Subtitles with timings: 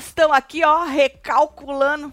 [0.00, 2.10] nós estamos aqui, ó, recalculando.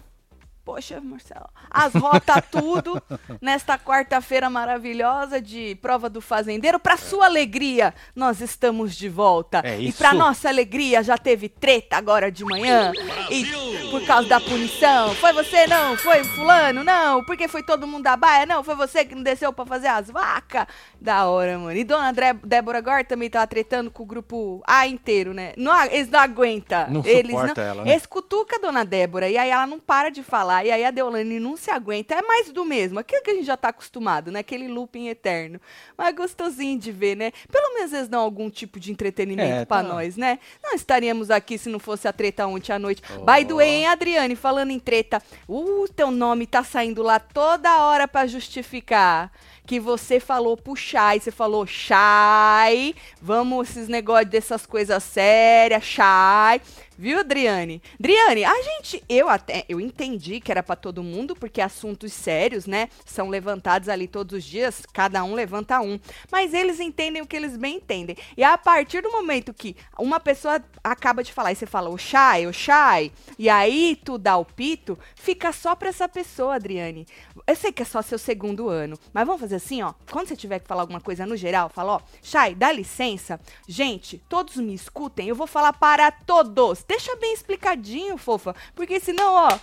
[0.62, 1.48] Poxa, Marcelo.
[1.70, 3.02] As rotas tudo
[3.40, 6.78] nesta quarta-feira maravilhosa de prova do fazendeiro.
[6.78, 9.62] Para sua alegria, nós estamos de volta.
[9.64, 12.92] É e para nossa alegria, já teve treta agora de manhã.
[13.30, 13.46] E
[13.90, 15.14] por causa da punição.
[15.14, 15.96] Foi você não?
[15.96, 16.84] Foi fulano?
[16.84, 17.24] Não.
[17.24, 18.44] Porque foi todo mundo da baia?
[18.44, 18.62] Não.
[18.62, 20.66] Foi você que não desceu para fazer as vacas?
[21.00, 21.76] Da hora, mano.
[21.78, 25.52] E dona Dre- Débora agora também tava tretando com o grupo A inteiro, né?
[25.56, 26.90] Não, eles não aguentam.
[26.90, 27.90] Não eles suporta não, ela, né?
[27.92, 29.28] Eles cutuca a dona Débora.
[29.28, 30.66] E aí ela não para de falar.
[30.66, 32.14] E aí a Deolane não se aguenta.
[32.16, 32.98] É mais do mesmo.
[32.98, 34.40] Aquilo que a gente já tá acostumado, né?
[34.40, 35.60] Aquele looping eterno.
[35.96, 37.30] Mas é gostosinho de ver, né?
[37.50, 39.82] Pelo menos eles dão algum tipo de entretenimento É, pra tá.
[39.84, 40.40] nós, né?
[40.62, 43.02] Não estaríamos aqui se não fosse a treta ontem à noite.
[43.24, 45.22] By the way, hein, Adriane, falando em treta.
[45.48, 49.30] Uh, teu nome tá saindo lá toda hora pra justificar
[49.68, 56.62] que você falou pro Chay, você falou Chay, vamos esses negócios dessas coisas sérias, Chay.
[57.00, 57.80] Viu, Adriane?
[57.96, 62.66] Adriane, a gente, eu até, eu entendi que era pra todo mundo, porque assuntos sérios,
[62.66, 66.00] né, são levantados ali todos os dias, cada um levanta um.
[66.28, 68.16] Mas eles entendem o que eles bem entendem.
[68.36, 71.96] E a partir do momento que uma pessoa acaba de falar e você fala, o
[71.96, 77.06] Chay, o Chay, e aí tu dá o pito, fica só pra essa pessoa, Adriane.
[77.46, 79.94] Eu sei que é só seu segundo ano, mas vamos fazer assim, ó.
[80.10, 83.38] Quando você tiver que falar alguma coisa no geral, fala, ó, Chay, dá licença.
[83.68, 86.87] Gente, todos me escutem, eu vou falar para todos.
[86.88, 89.58] Deixa bem explicadinho, fofa, porque senão, ó,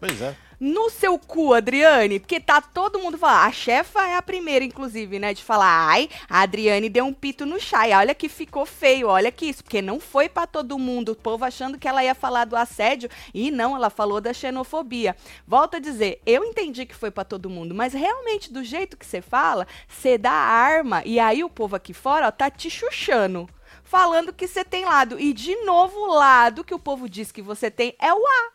[0.00, 0.34] Pois é.
[0.58, 3.46] no seu cu, Adriane, porque tá todo mundo falando.
[3.46, 7.46] A chefa é a primeira, inclusive, né, de falar, ai, a Adriane deu um pito
[7.46, 11.12] no chai, olha que ficou feio, olha que isso, porque não foi pra todo mundo,
[11.12, 15.14] o povo achando que ela ia falar do assédio, e não, ela falou da xenofobia.
[15.46, 19.06] Volto a dizer, eu entendi que foi pra todo mundo, mas realmente, do jeito que
[19.06, 23.48] você fala, você dá arma, e aí o povo aqui fora, ó, tá te chuchando.
[23.90, 25.18] Falando que você tem lado.
[25.18, 28.52] E de novo, o lado que o povo diz que você tem é o A.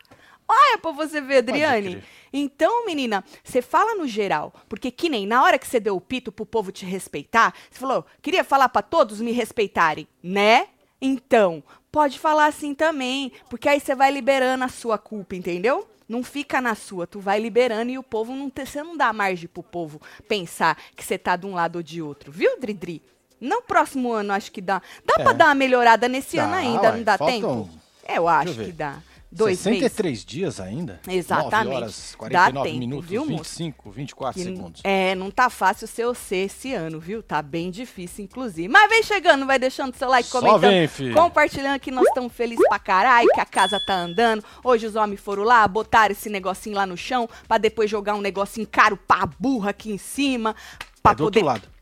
[0.48, 2.02] Olha pra você ver, Adriane.
[2.32, 6.00] Então, menina, você fala no geral, porque que nem na hora que você deu o
[6.00, 10.68] pito pro povo te respeitar, você falou, queria falar pra todos me respeitarem, né?
[11.02, 15.86] Então, pode falar assim também, porque aí você vai liberando a sua culpa, entendeu?
[16.08, 19.12] Não fica na sua, tu vai liberando e o povo não te, você não dá
[19.12, 23.02] margem pro povo pensar que você tá de um lado ou de outro, viu, Dridri?
[23.40, 24.80] No próximo ano acho que dá.
[25.04, 25.22] Dá É.
[25.22, 27.70] pra dar uma melhorada nesse Dá, ano ainda, uai, não dá faltam- tempo?
[28.08, 28.96] Eu acho eu que dá.
[29.30, 29.80] Dois meses.
[29.80, 31.00] 63 dias ainda?
[31.06, 31.64] Exatamente.
[31.64, 33.36] 9 horas, Dá 49 tempo, minutos, viu, moço?
[33.36, 34.80] 25, 24 Que segundos.
[34.84, 37.22] É, não tá fácil ser você esse ano, viu?
[37.22, 38.68] Tá bem difícil, inclusive.
[38.68, 41.12] Mas vem chegando, vai deixando seu like, Só comentando, vem, filho.
[41.14, 44.42] compartilhando que nós estamos felizes pra caralho, que a casa tá andando.
[44.64, 48.22] Hoje os homens foram lá, botaram esse negocinho lá no chão, pra depois jogar um
[48.22, 50.54] negocinho caro pra burra aqui em cima.
[51.02, 51.75] Pra É do poder outro lado.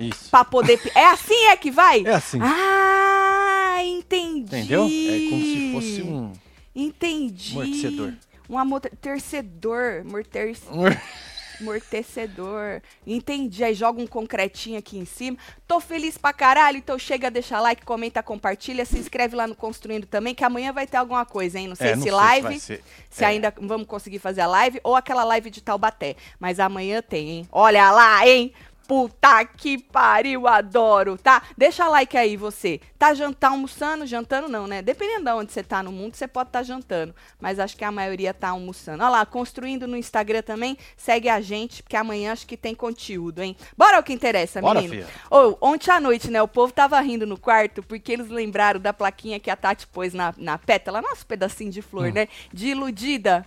[0.00, 0.30] Isso.
[0.30, 0.80] Pra poder.
[0.94, 2.04] É assim é que vai?
[2.06, 2.38] É assim.
[2.42, 4.40] Ah, entendi.
[4.56, 4.82] Entendeu?
[4.84, 6.32] É como se fosse um...
[6.74, 7.52] Entendi.
[7.52, 8.12] Amortecedor.
[8.48, 10.04] Um amortecedor.
[10.04, 10.56] Morter...
[11.60, 12.80] Amortecedor.
[13.06, 13.62] Entendi.
[13.62, 15.36] Aí joga um concretinho aqui em cima.
[15.68, 16.78] Tô feliz pra caralho.
[16.78, 18.84] Então chega, deixa like, comenta, compartilha.
[18.86, 21.68] Se inscreve lá no Construindo também, que amanhã vai ter alguma coisa, hein?
[21.68, 22.60] Não sei É, não se sei se live.
[22.60, 22.82] ser.
[23.10, 23.26] Se É.
[23.28, 26.16] ainda vamos conseguir fazer a live ou aquela live de Taubaté.
[26.38, 27.48] Mas amanhã tem, hein?
[27.52, 28.52] Olha lá, hein?
[28.90, 31.42] Puta que pariu, adoro, tá?
[31.56, 32.80] Deixa like aí você.
[32.98, 34.04] Tá jantando, almoçando?
[34.04, 34.82] Jantando não, né?
[34.82, 37.14] Dependendo de onde você tá no mundo, você pode estar jantando.
[37.38, 39.04] Mas acho que a maioria tá almoçando.
[39.04, 40.76] Olha lá, construindo no Instagram também.
[40.96, 43.56] Segue a gente, porque amanhã acho que tem conteúdo, hein?
[43.78, 45.04] Bora ao que interessa, Bora, menino.
[45.06, 45.14] fia.
[45.30, 46.42] Ô, ontem à noite, né?
[46.42, 50.12] O povo tava rindo no quarto porque eles lembraram da plaquinha que a Tati pôs
[50.12, 52.12] na, na pétala, nosso pedacinho de flor, Hum.
[52.12, 52.26] né?
[52.52, 53.46] De iludida.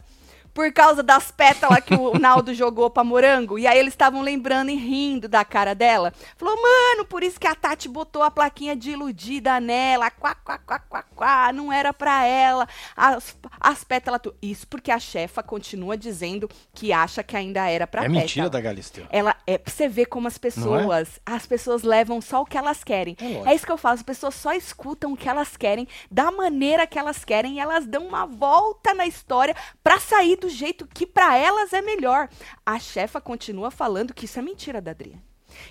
[0.53, 3.57] Por causa das pétalas que o Naldo jogou pra morango.
[3.57, 6.13] E aí eles estavam lembrando e rindo da cara dela.
[6.37, 10.11] Falou, mano, por isso que a Tati botou a plaquinha de iludida nela.
[10.11, 11.51] Quá, quá, quá, quá, quá.
[11.53, 12.67] Não era pra ela.
[12.95, 14.21] As, as pétalas.
[14.21, 14.33] Tu...
[14.41, 18.19] Isso porque a chefa continua dizendo que acha que ainda era pra É pétala.
[18.21, 19.05] mentira da Galisteu.
[19.09, 22.83] Ela é pra você ver como as pessoas, as pessoas levam só o que elas
[22.83, 23.15] querem.
[23.19, 23.51] É.
[23.51, 26.85] É, isso que eu falo, as pessoas só escutam o que elas querem, da maneira
[26.85, 31.07] que elas querem, e elas dão uma volta na história pra sair do jeito que
[31.07, 32.29] pra elas é melhor.
[32.65, 35.23] A chefa continua falando que isso é mentira da Adriane.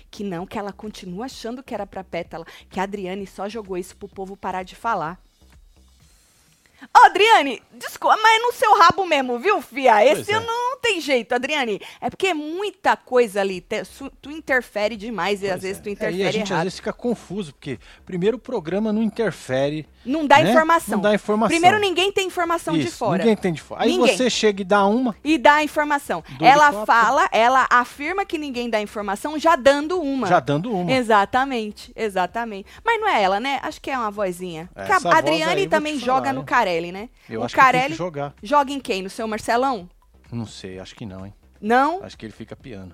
[0.09, 3.77] Que não, que ela continua achando que era pra Pétala, que a Adriane só jogou
[3.77, 5.21] isso pro povo parar de falar.
[6.95, 10.05] Ô, Adriane, desculpa, mas é no seu rabo mesmo, viu, fia?
[10.05, 10.39] Esse é.
[10.39, 11.79] não tem jeito, Adriane.
[12.01, 13.61] É porque é muita coisa ali.
[13.61, 15.81] te- su- Tu interfere demais e às vezes é.
[15.81, 16.59] tu É, interfere e a gente errado.
[16.59, 19.87] às vezes fica confuso, porque primeiro o programa não interfere.
[20.05, 20.49] Não dá né?
[20.49, 20.95] informação.
[20.95, 21.49] Não dá informação.
[21.49, 23.19] Primeiro, ninguém tem informação de Isso, fora.
[23.19, 23.83] Ninguém tem de fora.
[23.83, 24.17] Aí Ninguém.
[24.17, 25.15] você chega e dá uma.
[25.23, 26.21] E dá a informação.
[26.41, 30.27] Ela fala, ela afirma que ninguém dá informação já dando uma.
[30.27, 30.91] Já dando uma.
[30.91, 32.67] Exatamente, exatamente.
[32.83, 33.59] Mas não é ela, né?
[33.63, 34.69] Acho que é uma vozinha.
[34.75, 36.45] Essa Porque a voz aí Adriane eu vou também joga no hein?
[36.73, 37.09] Carelli, né?
[37.29, 38.33] Eu o acho que tem Carelli que jogar.
[38.41, 39.01] joga em quem?
[39.01, 39.89] No seu Marcelão?
[40.31, 41.33] Não sei, acho que não, hein?
[41.61, 42.03] Não?
[42.03, 42.93] Acho que ele fica piano.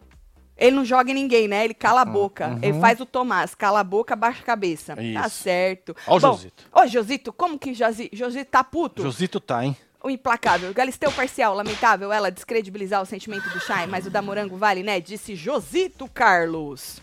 [0.58, 1.64] Ele não joga em ninguém, né?
[1.64, 2.50] Ele cala a boca.
[2.50, 2.60] uhum.
[2.62, 4.94] Ele faz o Tomás, cala a boca, baixa a cabeça.
[4.96, 5.30] Tá Isso.
[5.30, 5.96] certo.
[6.06, 6.66] Ó o Bom, Josito.
[6.74, 9.02] Ô, Josito, como que Josi, Josito tá puto?
[9.02, 9.76] Josito tá, hein?
[10.04, 10.74] O implacável.
[10.74, 15.00] Galisteu parcial, lamentável ela descredibilizar o sentimento do Shai, mas o da Morango vale, né?
[15.00, 17.02] Disse Josito Carlos.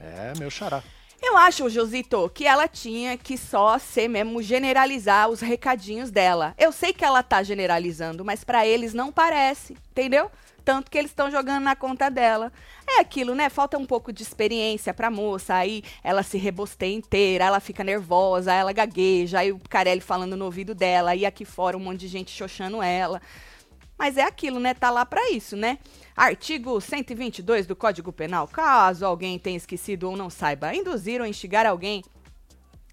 [0.00, 0.82] É, meu xará.
[1.22, 6.54] Eu acho, Josito, que ela tinha que só ser mesmo generalizar os recadinhos dela.
[6.58, 10.30] Eu sei que ela tá generalizando, mas pra eles não parece, entendeu?
[10.64, 12.50] Tanto que eles estão jogando na conta dela.
[12.88, 13.48] É aquilo, né?
[13.50, 15.54] Falta um pouco de experiência pra moça.
[15.54, 20.46] Aí ela se rebosteia inteira, ela fica nervosa, ela gagueja, aí o Carelli falando no
[20.46, 23.20] ouvido dela, aí aqui fora um monte de gente xoxando ela.
[23.98, 24.74] Mas é aquilo, né?
[24.74, 25.78] Tá lá pra isso, né?
[26.16, 28.46] Artigo 122 do Código Penal.
[28.48, 32.02] Caso alguém tenha esquecido ou não saiba, induzir ou instigar alguém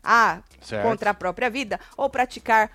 [0.03, 0.83] a Certo.
[0.87, 2.71] contra a própria vida ou praticar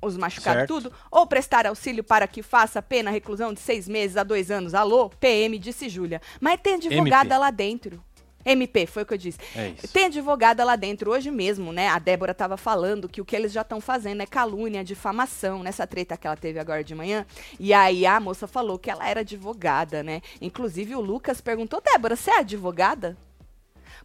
[0.00, 0.68] os machucados Certo.
[0.68, 4.74] tudo, ou prestar auxílio para que faça pena reclusão de seis meses a dois anos.
[4.74, 6.20] Alô, PM, disse Júlia.
[6.40, 7.38] Mas tem advogada MP.
[7.38, 8.02] lá dentro.
[8.44, 9.38] MP, foi o que eu disse.
[9.54, 9.72] É.
[9.92, 11.88] Tem advogada lá dentro hoje mesmo, né?
[11.88, 15.86] A Débora estava falando que o que eles já estão fazendo é calúnia, difamação, nessa
[15.86, 17.26] treta que ela teve agora de manhã.
[17.58, 20.20] E aí a moça falou que ela era advogada, né?
[20.40, 23.16] Inclusive o Lucas perguntou: Débora, você é advogada?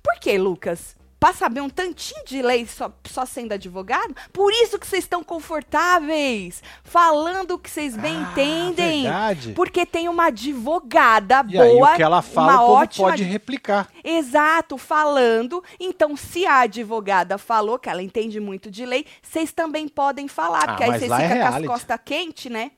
[0.01, 0.95] Por que, Lucas?
[1.19, 4.15] Pra saber um tantinho de lei só, só sendo advogado?
[4.31, 9.01] Por isso que vocês estão confortáveis, falando o que vocês bem Ah, entendem.
[9.03, 9.53] verdade.
[9.53, 13.89] Porque tem uma advogada E aí boa, o que ela fala, uma ótima pode replicar.
[14.03, 15.63] Exato, falando.
[15.79, 20.59] Então, se a advogada falou que ela entende muito de lei, vocês também podem falar,
[20.63, 22.71] Ah, porque aí vocês é ficam com as costas quentes, né?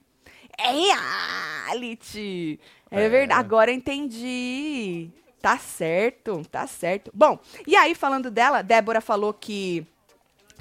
[0.57, 2.59] É reality.
[2.91, 3.09] É, É.
[3.09, 5.09] verdade, agora entendi.
[5.41, 7.11] Tá certo, tá certo.
[7.13, 9.85] Bom, e aí falando dela, Débora falou que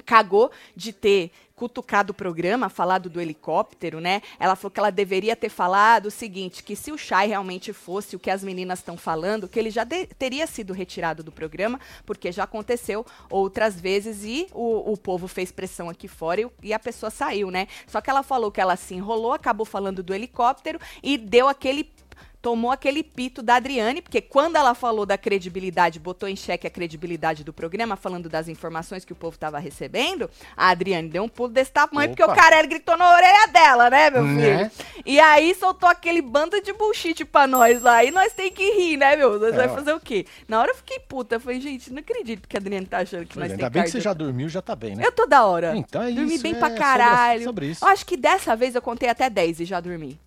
[0.06, 4.22] cagou de ter cutucado o programa, falado do helicóptero, né?
[4.38, 8.14] Ela falou que ela deveria ter falado o seguinte, que se o Chay realmente fosse
[8.14, 11.80] o que as meninas estão falando, que ele já de- teria sido retirado do programa,
[12.06, 16.72] porque já aconteceu outras vezes e o, o povo fez pressão aqui fora e, e
[16.72, 17.66] a pessoa saiu, né?
[17.88, 21.90] Só que ela falou que ela se enrolou, acabou falando do helicóptero e deu aquele
[22.40, 26.70] tomou aquele pito da Adriane, porque quando ela falou da credibilidade, botou em xeque a
[26.70, 31.28] credibilidade do programa, falando das informações que o povo estava recebendo, a Adriane deu um
[31.28, 32.32] pulo desse tamanho, porque Opa.
[32.32, 34.70] o Carelli gritou na orelha dela, né, meu Né?
[34.70, 35.02] filho?
[35.04, 38.96] E aí soltou aquele bando de bullshit pra nós lá, e nós tem que rir,
[38.96, 39.38] né, meu?
[39.38, 40.24] Nós É, vai fazer o quê?
[40.46, 43.26] Na hora eu fiquei puta, eu falei, gente, não acredito que a Adriane tá achando
[43.26, 45.04] que Pois nós é, tem Ainda bem que você já dormiu, já tá bem, né?
[45.04, 45.76] Eu tô da hora.
[45.76, 47.44] Então é Dormi isso, bem é pra sobre- caralho.
[47.44, 47.84] sobre isso.
[47.84, 50.18] Eu acho que dessa vez eu contei até 10 e já dormi.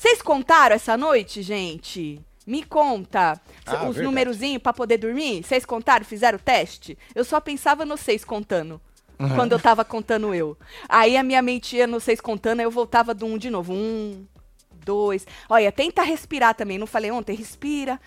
[0.00, 2.18] Vocês contaram essa noite, gente?
[2.46, 3.38] Me conta.
[3.66, 4.02] Ah, Os verdade.
[4.02, 5.42] numerozinhos pra poder dormir?
[5.44, 6.06] Vocês contaram?
[6.06, 6.96] Fizeram o teste?
[7.14, 8.80] Eu só pensava no seis contando.
[9.18, 9.34] Uhum.
[9.34, 10.56] Quando eu tava contando eu.
[10.88, 13.74] Aí a minha mente ia no seis contando, aí eu voltava do um de novo.
[13.74, 14.26] Um,
[14.72, 15.26] dois.
[15.50, 16.78] Olha, tenta respirar também.
[16.78, 17.36] Não falei ontem?
[17.36, 18.00] Respira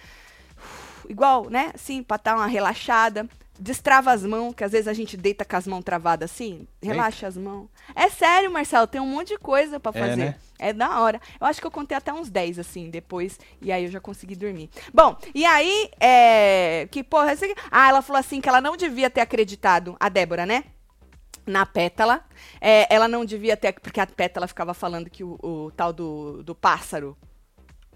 [1.08, 1.74] igual, né?
[1.76, 3.30] Assim, pra dar uma relaxada.
[3.64, 6.68] Destrava as mãos, que às vezes a gente deita com as mãos travadas assim.
[6.82, 7.70] Relaxa as mãos.
[7.96, 10.16] É sério, Marcelo, tem um monte de coisa pra É, fazer.
[10.18, 10.36] né?
[10.60, 11.22] É da hora.
[11.40, 13.40] Eu acho que eu contei até uns 10, assim, depois.
[13.62, 14.70] E aí eu já consegui dormir.
[14.94, 16.90] Bom, e aí, é.
[16.92, 17.46] Que porra é essa?
[17.72, 20.66] Ah, ela falou assim que ela não devia ter acreditado, a Débora, né?
[21.46, 22.24] na pétala.
[22.62, 26.42] É, ela não devia ter, porque a pétala ficava falando que o, o tal do,
[26.44, 27.18] do pássaro,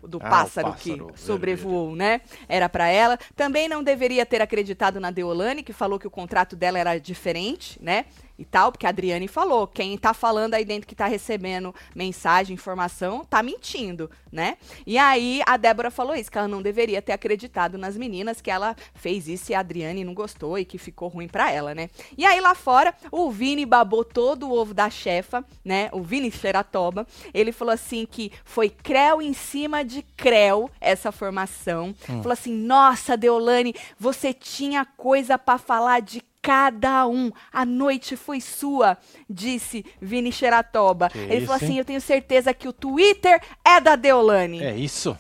[0.04, 2.22] do Ah, o pássaro, pássaro que sobrevoou, né?
[2.48, 3.18] Era pra ela.
[3.36, 7.78] Também não deveria ter acreditado na Deolane, que falou que o contrato dela era diferente,
[7.82, 8.06] né?
[8.38, 12.54] E tal, porque a Adriane falou, quem tá falando aí dentro que tá recebendo mensagem,
[12.54, 14.58] informação, tá mentindo, né?
[14.86, 18.52] E aí a Débora falou isso, que ela não deveria ter acreditado nas meninas, que
[18.52, 21.90] ela fez isso e a Adriane não gostou e que ficou ruim pra ela, né?
[22.16, 25.90] E aí lá fora, o Vini babou todo o ovo da chefa, né?
[25.92, 31.96] O Vini Xeratoba, ele falou assim que foi creu em cima de creu essa formação.
[32.06, 37.30] Falou assim: "Nossa, Deolane, você tinha coisa pra falar de cada um.
[37.52, 38.98] A noite foi sua,
[39.30, 41.10] disse Vini Xeratoba.
[41.10, 41.80] Que Ele falou isso, assim: hein?
[41.80, 44.64] Eu tenho certeza que o Twitter é da Deolane.
[44.64, 45.18] É isso?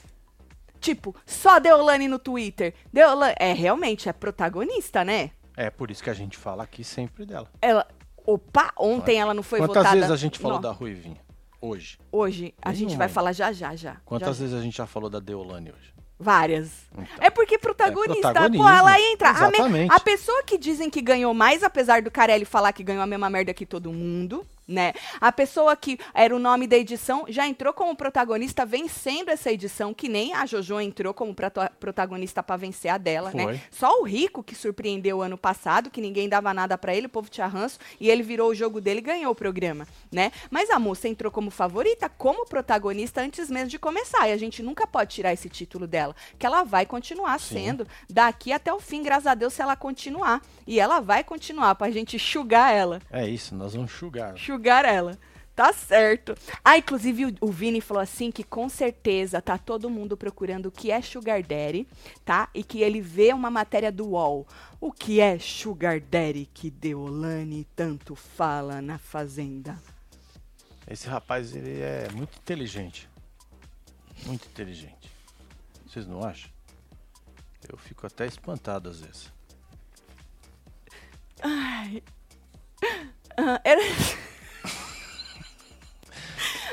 [0.79, 2.73] Tipo, só Deolane no Twitter.
[2.93, 5.31] Deolane é realmente é protagonista, né?
[5.57, 7.49] É por isso que a gente fala aqui sempre dela.
[7.61, 7.85] Ela.
[8.25, 9.95] Opa, ontem ela não foi Quantas votada.
[9.95, 10.61] vezes a gente falou Não.
[10.61, 11.17] da Ruivinha?
[11.61, 11.97] Hoje.
[12.11, 13.97] Hoje, a gente Nenhuma vai falar já já já.
[14.05, 15.93] Quantas Já- vezes a gente já falou da Deolane hoje?
[16.19, 16.69] Várias.
[16.91, 17.05] Então.
[17.19, 19.29] É porque protagonista, pô, protagonismo, ela entra.
[19.29, 19.57] A, me-
[19.91, 23.29] a pessoa que dizem que ganhou mais, apesar do Carelli falar que ganhou a mesma
[23.29, 24.93] merda que todo mundo, né?
[25.21, 29.93] A pessoa que era o nome da edição já entrou como protagonista vencendo essa edição,
[29.93, 31.33] que nem a Jojo entrou como
[31.79, 33.61] protagonista pra vencer a dela, né?
[33.71, 37.29] Só o Rico que surpreendeu ano passado, que ninguém dava nada pra ele, o povo
[37.29, 40.31] tinha ranço, e ele virou o jogo dele e ganhou o programa, né?
[40.51, 44.61] Mas a moça entrou como favorita, como protagonista antes mesmo de começar, e a gente
[44.61, 47.55] nunca pode tirar esse título dela, que ela vai continuar Sim.
[47.55, 50.41] sendo daqui até o fim, graças a Deus, se ela continuar.
[50.65, 53.01] E ela vai continuar pra gente enxugar ela.
[53.09, 54.33] É isso, nós vamos enxugar.
[54.33, 55.17] Enxugar ela.
[55.57, 56.35] Tá certo.
[56.63, 60.71] Ah, inclusive o, o Vini falou assim que com certeza tá todo mundo procurando o
[60.71, 61.87] que é Sugar Daddy,
[62.23, 62.47] tá?
[62.53, 64.47] E que ele vê uma matéria do UOL.
[64.79, 69.81] O que é Sugar Daddy que Deolane tanto fala na Fazenda?
[70.87, 73.09] Esse rapaz, ele é muito inteligente.
[74.27, 75.11] Muito inteligente.
[75.87, 76.51] Vocês não acham?
[77.67, 79.33] Eu fico até espantado às vezes.
[81.41, 82.03] Ai.
[83.35, 83.81] Ah, era...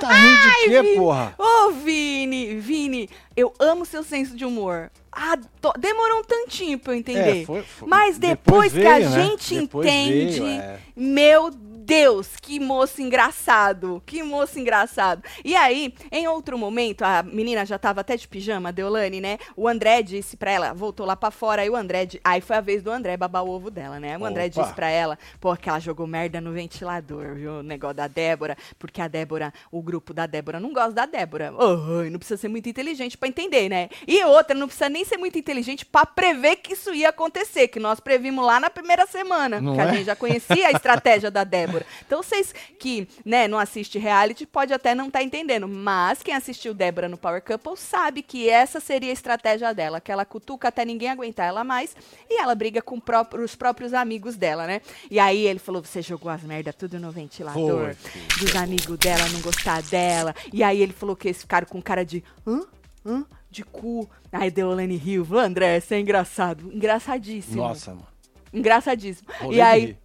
[0.01, 0.97] Tá rindo de quê, Vini.
[0.97, 1.35] porra?
[1.39, 4.91] Ô, Vini, Vini, eu amo seu senso de humor.
[5.13, 5.49] Ado-
[5.79, 7.43] Demorou um tantinho pra eu entender.
[7.43, 9.23] É, foi- foi- Mas depois, que a veio, né?
[9.23, 10.79] gente Depois entende, veio, é.
[10.97, 11.51] meu
[11.85, 14.03] Deus, que moço engraçado.
[14.07, 15.23] Que moço engraçado.
[15.45, 19.39] E aí, em outro momento, a menina já tava até de pijama, a Deolane, né?
[19.55, 22.61] O André disse pra ela, voltou lá pra fora, aí o André, aí foi a
[22.61, 24.17] vez do André babar o ovo dela, né?
[24.17, 24.63] O André Opa.
[24.63, 27.59] disse pra ela, pô, que ela jogou merda no ventilador, viu?
[27.59, 31.53] O negócio da Débora, porque a Débora, o grupo da Débora não gosta da Débora.
[31.57, 33.89] Oh, não precisa ser muito inteligente pra entender, né?
[34.09, 37.79] E outra, não precisa nem ser muito inteligente pra prever que isso ia acontecer, que
[37.79, 39.93] nós previmos lá na primeira semana, Não que a é?
[39.95, 41.74] gente já conhecia a estratégia da Débora.
[42.07, 46.75] Então vocês que, né, não assiste reality pode até não estar entendendo, mas quem assistiu
[46.75, 50.85] Débora no Power Couple sabe que essa seria a estratégia dela, que ela cutuca até
[50.85, 51.97] ninguém aguentar ela mais
[52.29, 53.01] e ela briga com
[53.43, 54.81] os próprios amigos dela, né?
[55.11, 59.29] E aí ele falou: "Você jogou as merda tudo no ventilador, Foi, dos amigos dela
[59.31, 60.35] não gostar dela".
[60.53, 62.63] E aí ele falou que eles ficaram com cara de hã?
[63.05, 63.25] Hã?
[63.51, 64.09] De cu.
[64.33, 66.73] Aí Deolane riu, falou, André, você é engraçado.
[66.73, 67.63] Engraçadíssimo.
[67.63, 68.07] Nossa, mano.
[68.53, 69.29] Engraçadíssimo.
[69.51, 69.97] E aí.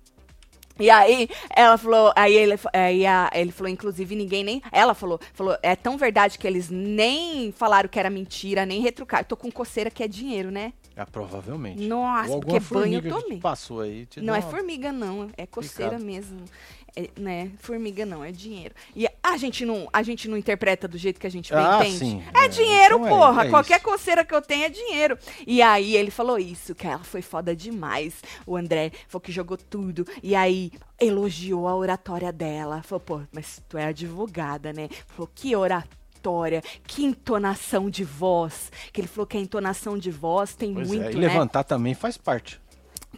[0.79, 4.62] E aí, ela falou, aí ele, aí a- ele falou, inclusive, ninguém nem.
[4.71, 9.24] Ela falou, falou, é tão verdade que eles nem falaram que era mentira, nem retrucaram.
[9.25, 10.74] Tô com coceira que é dinheiro, né?
[10.95, 11.81] Ah, provavelmente.
[11.88, 13.39] Nossa, Ou porque banho eu tomei.
[13.39, 14.05] passou aí.
[14.17, 15.29] Não é uma- formiga, não.
[15.38, 16.05] É coceira Picado.
[16.05, 16.39] mesmo.
[17.00, 17.51] É, né?
[17.60, 18.74] Formiga não, é dinheiro.
[18.96, 21.98] E a gente não, a gente não interpreta do jeito que a gente Ah, entende.
[21.98, 22.24] sim.
[22.34, 23.46] É, É, dinheiro, então é- porra.
[23.46, 23.86] é Qualquer isso.
[23.86, 25.18] coceira que eu tenho é dinheiro.
[25.46, 28.15] E aí ele falou isso, que ela foi foda demais.
[28.46, 30.06] O André falou que jogou tudo.
[30.24, 32.82] E aí elogiou a oratória dela.
[32.84, 34.89] Falou, pô, mas tu é advogada, né?
[35.08, 38.72] Falou, que oratória, que entonação de voz.
[38.91, 41.27] Que ele falou que a entonação de voz tem Pois muito, é, e né?
[41.27, 42.60] levantar também faz parte.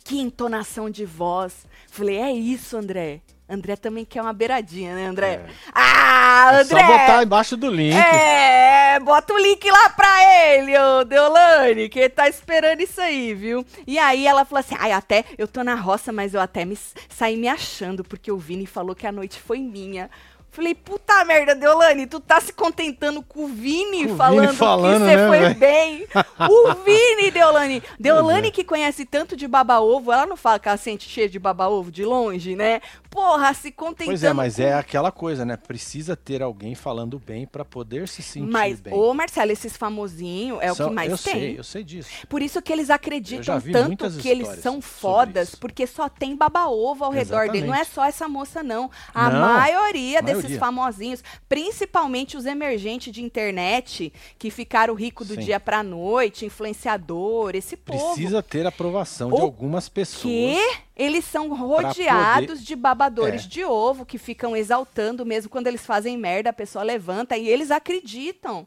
[0.03, 1.65] Que entonação de voz.
[1.89, 3.21] Falei, é isso, André.
[3.51, 5.33] André também quer uma beiradinha, né, André?
[5.33, 5.45] É.
[5.73, 6.79] Ah, É André!
[6.79, 7.95] só botar embaixo do link.
[7.95, 10.23] É, bota o link lá pra
[10.55, 13.65] ele, ô Deolane, que ele tá esperando isso aí, viu?
[13.85, 16.77] E aí ela falou assim, ai, até, eu tô na roça, mas eu até me
[17.09, 20.09] saí me achando, porque o Vini falou que a noite foi minha.
[20.53, 24.93] Falei, puta merda, Deolane, tu tá se contentando com o Vini Com falando, Vini falando,
[25.05, 25.55] que você né, foi velho?
[25.55, 26.07] bem.
[26.49, 27.81] O Vini, Deolane.
[27.97, 28.51] Deolane é.
[28.51, 32.03] que conhece tanto de baba-ovo, ela não fala que ela sente cheiro de baba-ovo de
[32.03, 32.81] longe, né?
[33.11, 35.57] Porra, se contentando Pois é, mas com é aquela coisa, né?
[35.57, 38.93] Precisa ter alguém falando bem pra poder se sentir Mas, bem.
[38.93, 41.33] ô Marcelo, esses famosinhos é o São- que mais eu tem.
[41.33, 42.09] sei, eu sei disso.
[42.29, 47.03] Por isso que eles Eu acreditam tanto que eles são fodas, porque só tem baba-ovo
[47.03, 47.67] ao redor dele.
[47.67, 47.93] Não é Exatamente.
[47.93, 48.89] só essa moça, não.
[49.13, 50.59] A Não, maioria a desses maioria.
[50.59, 55.41] famosinhos, principalmente os emergentes de internet, que ficaram ricos do Sim.
[55.41, 58.13] dia pra noite, influenciador, esse povo.
[58.13, 60.21] Precisa ter aprovação de O algumas pessoas.
[60.23, 60.57] que
[60.95, 63.47] eles são rodeados de babadores É.
[63.47, 67.71] de ovo que ficam exaltando mesmo quando eles fazem merda, a pessoa levanta e eles
[67.71, 68.65] acreditam.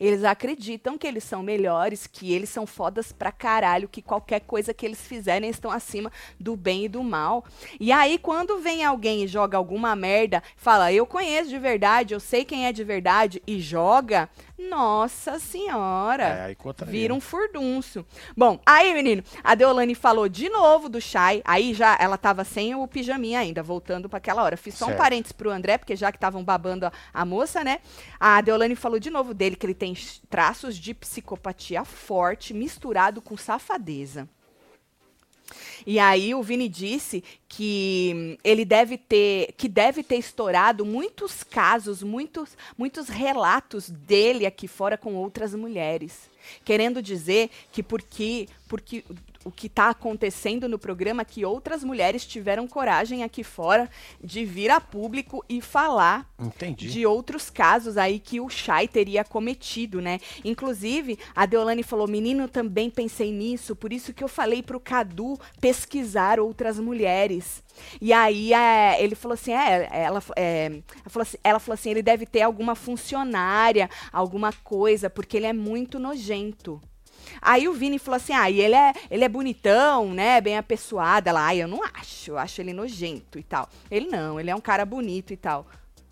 [0.00, 4.72] Eles acreditam que eles são melhores, que eles são fodas pra caralho, que qualquer coisa
[4.72, 7.44] que eles fizerem estão acima do bem e do mal.
[7.80, 12.20] E aí, quando vem alguém e joga alguma merda, fala, eu conheço de verdade, eu
[12.20, 16.24] sei quem é de verdade, e joga, nossa senhora.
[16.24, 16.56] É, aí.
[16.86, 18.04] Vira um furdunço.
[18.36, 21.40] Bom, aí, menino, a Deolane falou de novo do Shai.
[21.44, 24.56] Aí já ela tava sem o pijaminha ainda, voltando para aquela hora.
[24.56, 24.98] Fiz só um Certo.
[24.98, 27.78] parênteses pro André, porque já que estavam babando a, a moça, né?
[28.18, 29.96] A Deolane falou de novo dele que ele tem
[30.28, 34.28] traços de psicopatia forte misturado com safadeza.
[35.86, 42.02] E aí o Vini disse que ele deve ter, que deve ter estourado muitos casos,
[42.02, 46.28] muitos, muitos relatos dele aqui fora com outras mulheres,
[46.64, 49.04] querendo dizer que porque, porque
[49.44, 53.88] o que está acontecendo no programa que outras mulheres tiveram coragem aqui fora
[54.22, 56.88] de vir a público e falar Entendi.
[56.88, 60.20] de outros casos aí que o Chay teria cometido, né?
[60.44, 65.38] Inclusive, a Deolane falou: "Menino, também pensei nisso, por isso que eu falei pro Cadu
[65.60, 67.62] pesquisar outras mulheres".
[68.00, 71.90] E aí é, ele falou assim, é, ela, é, ela, falou assim, ela falou assim,
[71.90, 76.80] ele deve ter alguma funcionária, alguma coisa, porque ele é muito nojento.
[77.40, 80.40] Aí o Vini falou assim: ah, e ele é, ele é bonitão, né?
[80.40, 81.28] Bem apessoado.
[81.28, 83.68] Ela, ah, eu não acho, eu acho ele nojento e tal.
[83.90, 85.66] Ele não, ele é um cara bonito e tal.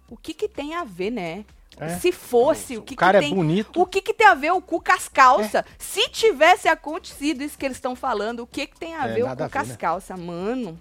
[0.08, 1.44] O que que tem a ver, né?
[1.78, 1.98] É.
[1.98, 3.78] Se fosse, o que, o cara que é tem, bonito.
[3.78, 5.62] o que, que tem a ver o cu com as calças?
[5.78, 9.24] Se tivesse acontecido isso que eles estão falando, o que, que tem a É, ver
[9.24, 9.76] o cu com as né?
[9.76, 10.80] calças, mano?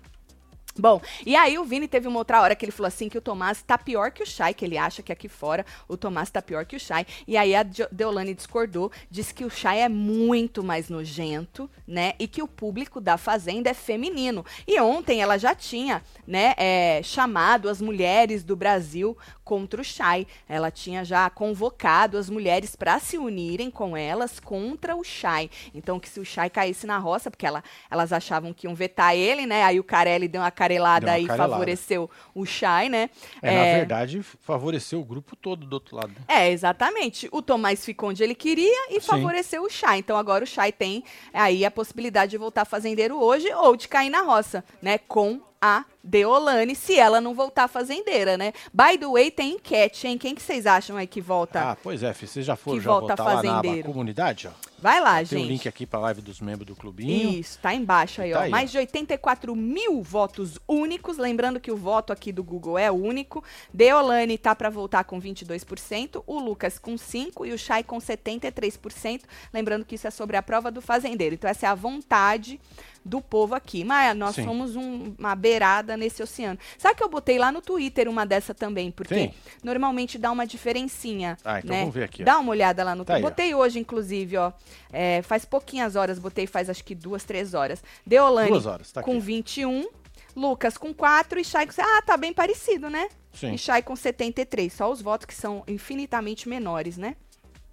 [0.78, 3.22] Bom, e aí o Vini teve uma outra hora que ele falou assim que o
[3.22, 6.42] Tomás tá pior que o Chay, que ele acha que aqui fora o Tomás tá
[6.42, 7.06] pior que o Chay.
[7.26, 12.14] E aí a Deolane discordou, disse que o Chay é muito mais nojento, né?
[12.20, 14.46] E que o público da Fazenda é feminino.
[14.68, 20.28] E ontem ela já tinha, né, é, chamado as mulheres do Brasil contra o Chay.
[20.50, 25.50] Ela tinha já convocado as mulheres para se unirem com elas contra o Chay.
[25.74, 29.16] Então que se o Chay caísse na roça, porque ela, elas achavam que iam vetar
[29.16, 29.64] ele, né?
[29.64, 31.52] Aí o Carelli deu uma carelada e carelada.
[31.52, 33.10] favoreceu o Chay, né?
[33.42, 36.14] É, na verdade, favoreceu o grupo todo do outro lado.
[36.28, 37.30] É, exatamente.
[37.32, 39.08] O Tomás ficou onde ele queria e Sim.
[39.08, 40.00] favoreceu o Chay.
[40.00, 41.04] Então agora o Chay tem
[41.34, 44.98] aí a possibilidade de voltar fazendeiro hoje ou de cair na roça, né?
[44.98, 48.54] Com a Deolane, se ela não voltar fazendeira, né?
[48.72, 50.18] By the way, tem enquete, hein?
[50.18, 51.72] Quem que vocês acham aí que volta?
[51.72, 54.52] Ah, pois é, filho, vocês já foram já volta votar lá na comunidade, ó.
[54.78, 55.44] Vai lá, Tem gente.
[55.44, 57.40] o link aqui pra live dos membros do clubinho.
[57.40, 58.42] Isso, tá embaixo aí, Tá ó.
[58.44, 61.18] aí, Mais de 84 mil votos únicos.
[61.18, 63.44] Lembrando que o voto aqui do Google é único.
[63.74, 69.22] Deolane tá para voltar com 22%, o Lucas com 5% e o Chay com 73%.
[69.54, 71.34] Lembrando que isso é sobre a prova do fazendeiro.
[71.36, 72.60] Então, essa é a vontade
[73.04, 73.84] do povo aqui.
[73.84, 74.44] Maia, nós Sim.
[74.46, 76.60] somos um- uma beirada nesse oceano.
[76.78, 78.92] Sabe que eu botei lá no Twitter uma dessa também?
[78.92, 79.34] Porque Sim.
[79.64, 81.38] normalmente dá uma diferencinha.
[81.44, 81.80] Ah, então né?
[81.82, 82.26] vamos ver aqui, ó.
[82.26, 83.20] Dá uma olhada lá no Tá ó.
[83.20, 84.52] Botei hoje, inclusive, ó.
[84.92, 87.84] É, faz pouquinhas horas, botei faz acho que duas, três horas.
[88.06, 89.20] Deolane Duas horas, tá com aqui.
[89.20, 89.88] 21,
[90.36, 91.74] Lucas com 4 e Chay com...
[91.82, 93.08] Ah, tá bem parecido, né?
[93.34, 94.72] Sim, E Chay com 73.
[94.72, 97.16] Só os votos que são infinitamente menores, né?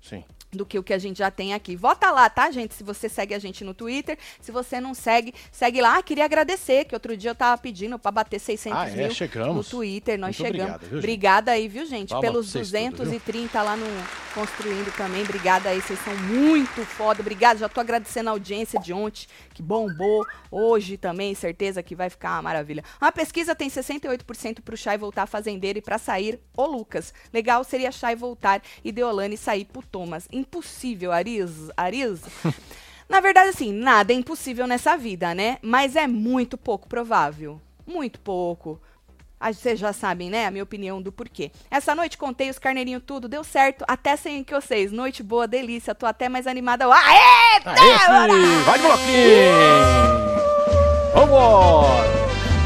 [0.01, 0.25] sim.
[0.53, 1.75] Do que o que a gente já tem aqui.
[1.75, 2.75] Vota lá, tá, gente?
[2.75, 4.19] Se você segue a gente no Twitter.
[4.41, 5.97] Se você não segue, segue lá.
[5.97, 8.95] Ah, queria agradecer, que outro dia eu tava pedindo pra bater 600 Ah, é?
[8.95, 9.57] mil Chegamos.
[9.57, 10.19] no Twitter.
[10.19, 10.75] Nós Muito chegamos.
[10.75, 10.99] obrigado, viu?
[10.99, 12.11] Obrigada aí, viu, gente?
[12.11, 13.87] Palma Pelos pra vocês tudo, 230 lá no
[14.35, 15.23] Construindo também.
[15.23, 17.21] Obrigada aí, vocês são muito foda.
[17.21, 20.27] Obrigada, já tô agradecendo a audiência de ontem, que bombou.
[20.51, 22.85] Hoje também, certeza que vai ficar uma maravilha.
[23.01, 27.13] Uma pesquisa tem 68% pro Chay voltar fazendeiro e pra sair o Lucas.
[27.33, 30.29] Legal seria Chay voltar e Deolane sair pro Thomas.
[30.33, 31.71] Impossível, Ariz.
[31.77, 32.21] Ariz.
[33.09, 35.59] Na verdade, assim, nada é impossível nessa vida, né?
[35.61, 37.61] Mas é muito pouco provável.
[37.87, 38.81] Muito pouco.
[39.45, 40.47] Ah, Vocês já sabem, né?
[40.47, 41.51] A minha opinião do porquê.
[41.71, 44.93] Essa noite contei os carneirinhos tudo, deu certo, até sem que vocês.
[44.93, 46.85] Noite boa, delícia, tô até mais animada.
[46.87, 47.61] Aê!
[47.65, 48.65] Aê, filho!
[48.65, 49.53] Vai de bloquinho!
[51.15, 52.09] Vambora!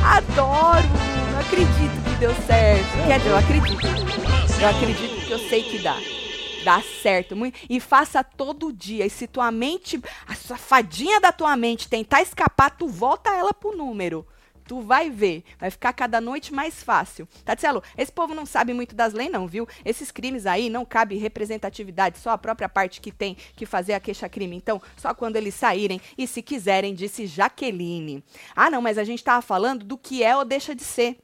[0.04, 0.86] Adoro!
[1.32, 3.06] Não acredito que deu certo.
[3.06, 3.86] Quer dizer, eu acredito.
[4.60, 5.96] Eu acredito porque eu sei que dá.
[6.64, 7.36] Dá certo.
[7.36, 9.06] Mui- E faça todo dia.
[9.06, 13.76] E se tua mente, a safadinha da tua mente tentar escapar, tu volta ela pro
[13.76, 14.26] número.
[14.66, 15.44] Tu vai ver.
[15.58, 17.28] Vai ficar cada noite mais fácil.
[17.44, 19.68] Tatielo, esse povo não sabe muito das leis, não, viu?
[19.84, 24.00] Esses crimes aí não cabe representatividade, só a própria parte que tem que fazer a
[24.00, 24.56] queixa-crime.
[24.56, 28.22] Então, só quando eles saírem e se quiserem, disse Jaqueline.
[28.54, 31.18] Ah, não, mas a gente tava falando do que é ou deixa de ser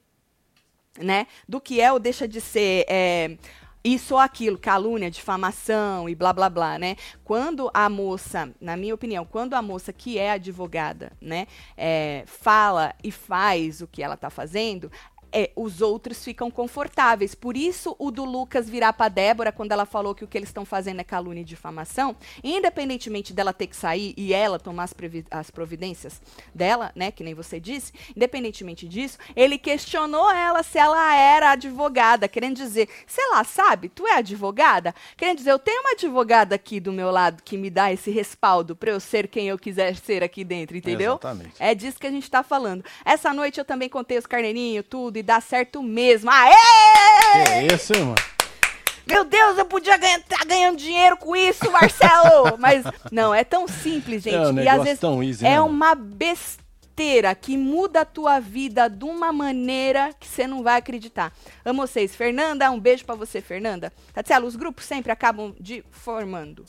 [0.98, 1.26] né?
[1.48, 3.36] Do que é ou deixa de ser é,
[3.84, 6.96] isso ou aquilo, calúnia, difamação e blá blá blá, né?
[7.24, 12.94] Quando a moça, na minha opinião, quando a moça que é advogada, né, é, fala
[13.02, 14.90] e faz o que ela tá fazendo,
[15.32, 17.34] é, os outros ficam confortáveis.
[17.34, 20.50] Por isso, o do Lucas virar pra Débora quando ela falou que o que eles
[20.50, 24.94] estão fazendo é calúnia e difamação, independentemente dela ter que sair e ela tomar as,
[25.30, 26.20] as providências
[26.54, 32.28] dela, né, que nem você disse, independentemente disso, ele questionou ela se ela era advogada,
[32.28, 34.94] querendo dizer, sei lá, sabe, tu é advogada?
[35.16, 38.76] Querendo dizer, eu tenho uma advogada aqui do meu lado que me dá esse respaldo
[38.76, 41.12] pra eu ser quem eu quiser ser aqui dentro, entendeu?
[41.12, 41.54] Exatamente.
[41.58, 42.84] É disso que a gente tá falando.
[43.04, 46.30] Essa noite eu também contei os carneirinhos, tudo, e dá certo mesmo.
[46.30, 47.68] Aê!
[47.68, 48.14] Que isso, mano?
[49.06, 52.56] Meu Deus, eu podia ganhar, tá ganhando dinheiro com isso, Marcelo!
[52.58, 54.36] Mas não, é tão simples, gente.
[54.36, 55.94] É um e às vezes easy, é né, uma
[56.92, 61.32] inteira que muda a tua vida de uma maneira que você não vai acreditar.
[61.64, 62.14] Amo vocês.
[62.14, 63.92] Fernanda, um beijo para você, Fernanda.
[64.12, 66.64] Tatiana, os grupos sempre acabam de formando.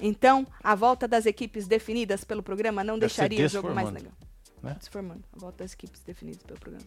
[0.00, 4.12] Então, a volta das equipes definidas pelo programa não Deve deixaria o jogo mais legal.
[4.62, 4.76] Né?
[4.78, 5.22] Desformando.
[5.34, 6.86] A volta das equipes definidas pelo programa.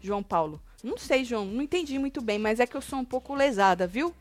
[0.00, 0.60] João Paulo.
[0.82, 1.44] Não sei, João.
[1.44, 4.14] Não entendi muito bem, mas é que eu sou um pouco lesada, viu?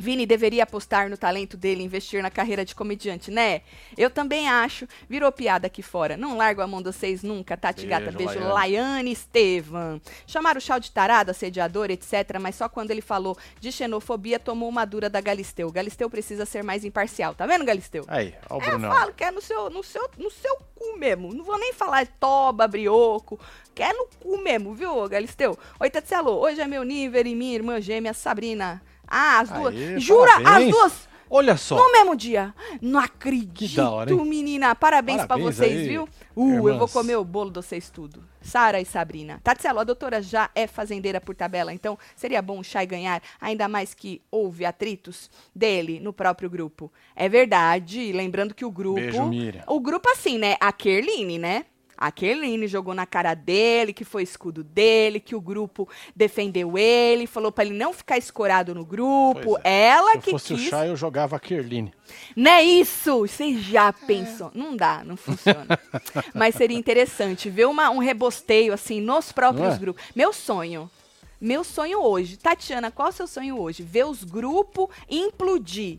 [0.00, 3.60] Vini deveria apostar no talento dele investir na carreira de comediante, né?
[3.98, 4.88] Eu também acho.
[5.08, 6.16] Virou piada aqui fora.
[6.16, 7.54] Não largo a mão de vocês nunca.
[7.54, 8.38] Tati Beijo, Gata, beijo.
[8.40, 8.52] Laiane.
[8.52, 10.00] Laiane Estevam.
[10.26, 12.38] Chamaram o Chau de tarado, assediador, etc.
[12.40, 15.70] Mas só quando ele falou de xenofobia, tomou uma dura da Galisteu.
[15.70, 17.34] Galisteu precisa ser mais imparcial.
[17.34, 18.04] Tá vendo, Galisteu?
[18.08, 18.90] Aí, ó o Eu Brunão.
[18.90, 21.34] falo que é no seu, no seu, no seu cu mesmo.
[21.34, 23.38] Não vou nem falar toba, brioco.
[23.74, 25.58] Que é no cu mesmo, viu, Galisteu?
[25.78, 26.30] Oi, Tatselo.
[26.30, 28.80] Hoje é meu nível e minha irmã gêmea, Sabrina.
[29.10, 29.74] Ah, as duas.
[29.74, 30.36] Aê, Jura?
[30.36, 30.70] As parabéns.
[30.70, 31.76] duas Olha só.
[31.76, 32.52] no mesmo dia.
[32.82, 34.74] Não acredito, hora, menina.
[34.74, 36.08] Parabéns, pra Parabéns vocês, aí, viu?
[36.34, 36.92] Uh, eu vou irmãs.
[36.92, 38.24] comer o bolo de vocês tudo.
[38.42, 39.40] Sara e Sabrina.
[39.44, 43.68] Tatselo, a doutora já é fazendeira por tabela, então seria bom o Chay ganhar, ainda
[43.68, 46.92] mais que houve atritos dele no próprio grupo.
[47.14, 49.00] É verdade, lembrando que o grupo...
[49.00, 49.62] Beijo, Miriam.
[49.68, 50.56] O grupo assim, né?
[50.58, 51.66] A Kerline, né?
[52.00, 55.86] A Kerline jogou na cara dele, que foi escudo dele, que o grupo
[56.16, 59.58] defendeu ele, falou pra ele não ficar escorado no grupo.
[59.62, 59.88] É.
[59.90, 60.66] Ela Se que fosse quis.
[60.66, 61.92] o Chá, eu jogava a Kerline.
[62.34, 63.18] Não é isso?
[63.18, 63.92] Você já É.
[63.92, 64.50] pensou?
[64.54, 65.78] Não dá, não funciona.
[66.34, 69.78] Mas seria interessante ver uma, um rebosteio assim nos próprios é?
[69.78, 70.02] grupos.
[70.16, 70.90] Meu sonho.
[71.38, 72.36] Meu sonho hoje.
[72.38, 73.82] Tatiana, qual é o seu sonho hoje?
[73.82, 75.98] Ver os grupos implodir.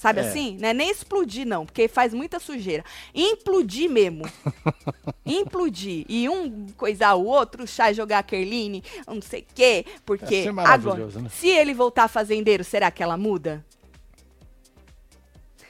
[0.00, 0.22] Sabe É.
[0.22, 0.56] assim?
[0.58, 2.82] Não é nem explodir, não, porque faz muita sujeira.
[3.14, 4.24] Implodir mesmo.
[5.26, 6.06] Implodir.
[6.08, 9.84] E um coisar o outro, chá jogar a Kerline, não sei o quê.
[10.06, 11.28] Porque ser agora, né?
[11.28, 13.62] se ele voltar fazendeiro, será que ela muda?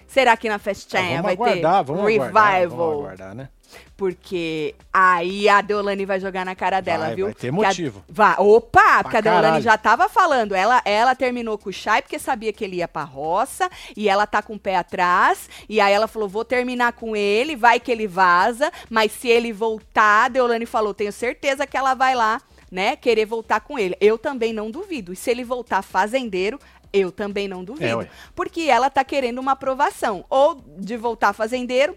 [0.06, 2.28] Será que na Ah, festinha vamos vai aguardar, ter vamos revival?
[2.28, 3.48] aguardar, vamos aguardar, né?
[3.96, 7.26] Porque aí a Deolane vai jogar na cara dela, Vai, viu?
[7.26, 8.04] vai ter Que a- motivo.
[8.08, 9.62] Vai, opa, porque a Deolane caralho.
[9.64, 10.54] já tava falando.
[10.54, 14.26] Ela, ela terminou com o Chay porque sabia que ele ia pra roça e ela
[14.26, 15.48] tá com o pé atrás.
[15.68, 18.72] E aí ela falou: vou terminar com ele, vai que ele vaza.
[18.88, 23.26] Mas se ele voltar, a Deolane falou: tenho certeza que ela vai lá, né, querer
[23.26, 23.96] voltar com ele.
[24.00, 25.12] Eu também não duvido.
[25.12, 26.58] E se ele voltar fazendeiro,
[26.92, 27.98] eu também não duvido.
[27.98, 28.08] ué.
[28.34, 30.24] porque ela tá querendo uma aprovação.
[30.28, 31.96] Ou de voltar fazendeiro,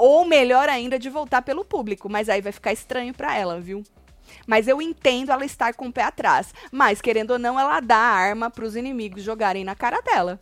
[0.00, 2.08] ou melhor ainda, de voltar pelo público.
[2.08, 3.82] Mas aí vai ficar estranho pra ela, viu?
[4.46, 6.54] Mas eu entendo ela estar com o pé atrás.
[6.72, 10.38] Mas, querendo ou não, ela dá a arma pros inimigos jogarem na cara dela.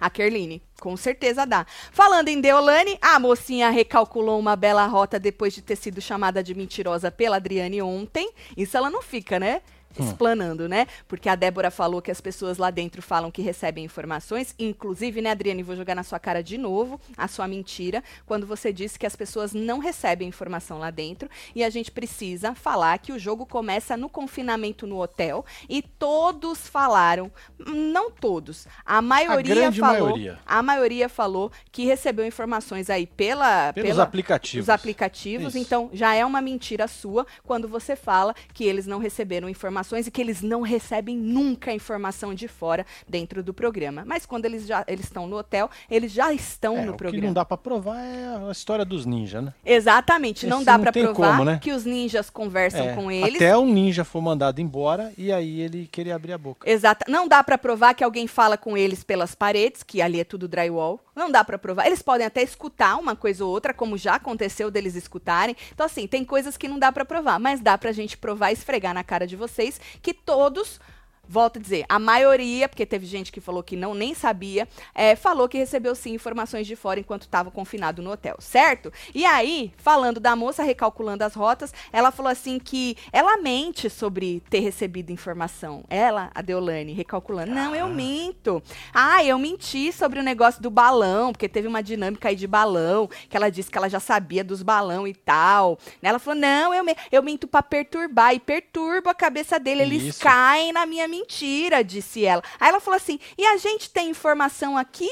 [0.00, 1.66] A Kerline, com certeza dá.
[1.92, 6.54] Falando em Deolane, a mocinha recalculou uma bela rota depois de ter sido chamada de
[6.54, 8.32] mentirosa pela Adriane ontem.
[8.56, 9.60] Isso ela não fica, né?
[9.98, 10.86] Explanando, né?
[11.06, 14.54] Porque a Débora falou que as pessoas lá dentro falam que recebem informações.
[14.58, 18.02] Inclusive, né, Adriane, vou jogar na sua cara de novo a sua mentira.
[18.26, 21.28] Quando você disse que as pessoas não recebem informação lá dentro.
[21.54, 25.44] E a gente precisa falar que o jogo começa no confinamento no hotel.
[25.68, 30.08] E todos falaram, não todos, a maioria grande falou.
[30.10, 30.38] maioria.
[30.46, 34.66] A maioria falou que recebeu informações aí pela, Pelos pela, aplicativos.
[34.66, 35.54] os aplicativos.
[35.54, 35.58] Isso.
[35.58, 40.10] Então, já é uma mentira sua quando você fala que eles não receberam informações e
[40.10, 44.04] que eles não recebem nunca informação de fora dentro do programa.
[44.06, 46.98] Mas quando eles já eles estão no hotel, eles já estão É, no o que
[46.98, 47.26] programa.
[47.26, 49.54] não dá pra provar é a história dos ninjas, né?
[49.64, 51.58] Exatamente, não Esse dá não pra tem provar como, né?
[51.62, 53.36] que os ninjas conversam É, com eles.
[53.36, 56.68] Até um ninja for mandado embora e aí ele queria abrir a boca.
[56.68, 57.04] Exata.
[57.08, 60.46] Não dá pra provar que alguém fala com eles pelas paredes, que ali é tudo
[60.48, 61.00] drywall.
[61.18, 61.86] Não dá pra provar.
[61.86, 65.56] Eles podem até escutar uma coisa ou outra, como já aconteceu deles escutarem.
[65.74, 68.52] Então assim, tem coisas que não dá pra provar, mas dá pra gente provar e
[68.52, 70.80] esfregar na cara de vocês que todos
[71.28, 75.14] Volto a dizer, a maioria, porque teve gente que falou que não nem sabia, é,
[75.14, 78.90] falou que recebeu sim informações de fora enquanto estava confinado no hotel, certo?
[79.14, 84.42] E aí, falando da moça recalculando as rotas, ela falou assim que ela mente sobre
[84.48, 85.84] ter recebido informação.
[85.90, 87.52] Ela, a Deolane, recalculando.
[87.54, 88.62] Não, eu minto.
[88.94, 93.08] Ah, eu menti sobre o negócio do balão, porque teve uma dinâmica aí de balão,
[93.28, 95.78] que ela disse que ela já sabia dos balão e tal.
[96.02, 100.02] Ela falou: não, eu, me- eu minto pra perturbar, e perturbo a cabeça dele, eles
[100.02, 100.20] Isso.
[100.20, 102.42] caem na minha mentira, disse ela.
[102.58, 105.10] Aí ela falou assim: e a gente tem informação aqui?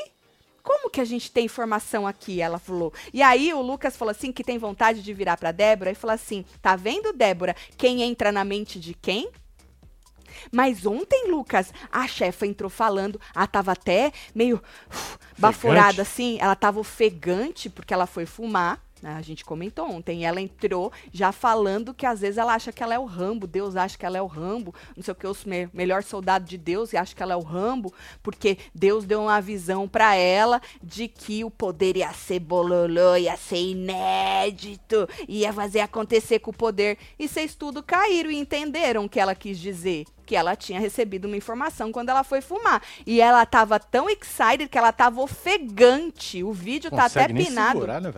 [0.62, 2.40] Como que a gente tem informação aqui?
[2.40, 2.92] Ela falou.
[3.12, 6.14] E aí o Lucas falou assim que tem vontade de virar pra Débora e falar
[6.14, 9.30] assim: tá vendo, Débora, quem entra na mente de quem?
[10.52, 16.54] Mas ontem, Lucas, a chefa entrou falando, ela tava até meio uf, baforada assim, ela
[16.54, 18.85] tava ofegante porque ela foi fumar.
[19.14, 20.26] A gente comentou ontem.
[20.26, 23.76] Ela entrou já falando que às vezes ela acha que ela é o Rambo, Deus
[23.76, 26.58] acha que ela é o Rambo, não sei o que, o me melhor soldado de
[26.58, 27.92] Deus e acha que ela é o Rambo,
[28.22, 33.36] porque Deus deu uma visão para ela de que o poder ia ser bololô, ia
[33.36, 36.98] ser inédito, ia fazer acontecer com o poder.
[37.18, 41.26] E vocês tudo caíram e entenderam o que ela quis dizer que ela tinha recebido
[41.26, 42.82] uma informação quando ela foi fumar.
[43.06, 46.42] E ela estava tão excited que ela estava ofegante.
[46.42, 47.78] O vídeo Consegue tá até pinado.
[47.78, 48.12] Segurar, né?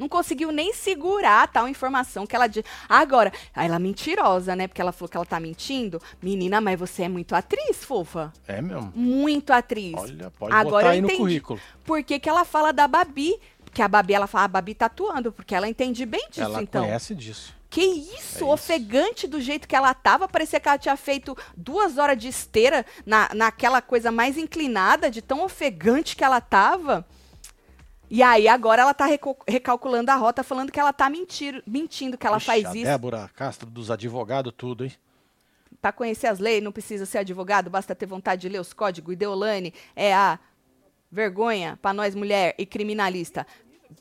[0.00, 2.64] Não conseguiu nem segurar tal informação que ela disse.
[2.88, 4.66] Agora, ela é mentirosa, né?
[4.66, 6.00] Porque ela falou que ela tá mentindo.
[6.22, 8.32] Menina, mas você é muito atriz, fofa.
[8.48, 8.90] É mesmo?
[8.96, 9.94] Muito atriz.
[9.94, 11.60] Olha, pode Agora botar aí no currículo.
[11.84, 13.38] Por que, que ela fala da Babi?
[13.74, 16.62] Que a Babi, ela fala, a Babi tá atuando, porque ela entende bem disso, ela
[16.62, 16.80] então.
[16.80, 17.54] Ela conhece disso.
[17.68, 21.98] Que isso, é ofegante do jeito que ela tava, parecia que ela tinha feito duas
[21.98, 27.06] horas de esteira na, naquela coisa mais inclinada, de tão ofegante que ela tava.
[28.10, 29.06] E aí agora ela tá
[29.46, 32.84] recalculando a rota, falando que ela tá mentir, mentindo, que ela Ixi, faz isso.
[32.84, 34.92] Débora Castro dos advogados, tudo, hein?
[35.80, 39.12] Para conhecer as leis, não precisa ser advogado, basta ter vontade de ler os códigos.
[39.12, 40.40] E Deolane é a
[41.10, 43.46] vergonha para nós mulher e criminalista.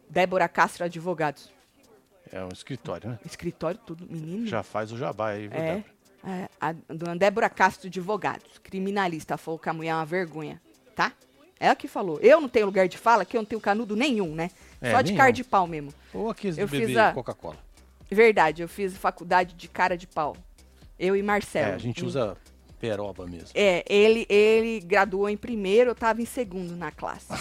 [0.10, 1.52] Débora Castro Advogados.
[2.32, 3.20] É um escritório, né?
[3.24, 4.48] Escritório, tudo, menino.
[4.48, 5.84] Já faz o jabá aí, viu, é,
[6.24, 10.60] é, a dona Débora Castro Advogados, criminalista, falou que a mulher é uma vergonha,
[10.96, 11.14] tá?
[11.60, 12.20] Ela que falou.
[12.22, 14.50] Eu não tenho lugar de fala, que eu não tenho canudo nenhum, né?
[14.82, 15.94] É, Só de cara de pau mesmo.
[16.14, 17.12] Ou aqui eu fiz a...
[17.12, 17.58] Coca-Cola.
[18.10, 20.36] Verdade, eu fiz faculdade de cara de pau.
[20.98, 21.72] Eu e Marcelo.
[21.72, 22.36] É, a gente usa
[22.80, 23.50] peroba mesmo.
[23.54, 27.28] É, ele, ele graduou em primeiro, eu tava em segundo na classe.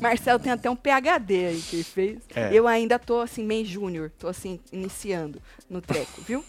[0.00, 2.18] Marcelo tem até um PhD aí que ele fez.
[2.34, 2.50] É.
[2.52, 6.44] Eu ainda tô assim, meio júnior, tô assim, iniciando no treco, viu?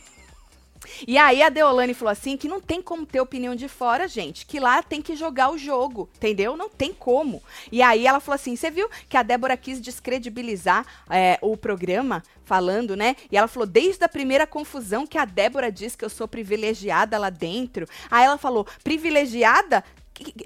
[1.07, 4.45] E aí a Deolane falou assim que não tem como ter opinião de fora, gente,
[4.45, 6.55] que lá tem que jogar o jogo, entendeu?
[6.55, 7.41] Não tem como.
[7.71, 12.23] E aí ela falou assim, você viu que a Débora quis descredibilizar é, o programa,
[12.49, 13.15] falando, né?
[13.31, 17.15] E ela falou, desde a primeira confusão que a Débora disse que eu sou privilegiada
[17.19, 17.87] lá dentro.
[18.09, 19.83] Aí ela falou, privilegiada?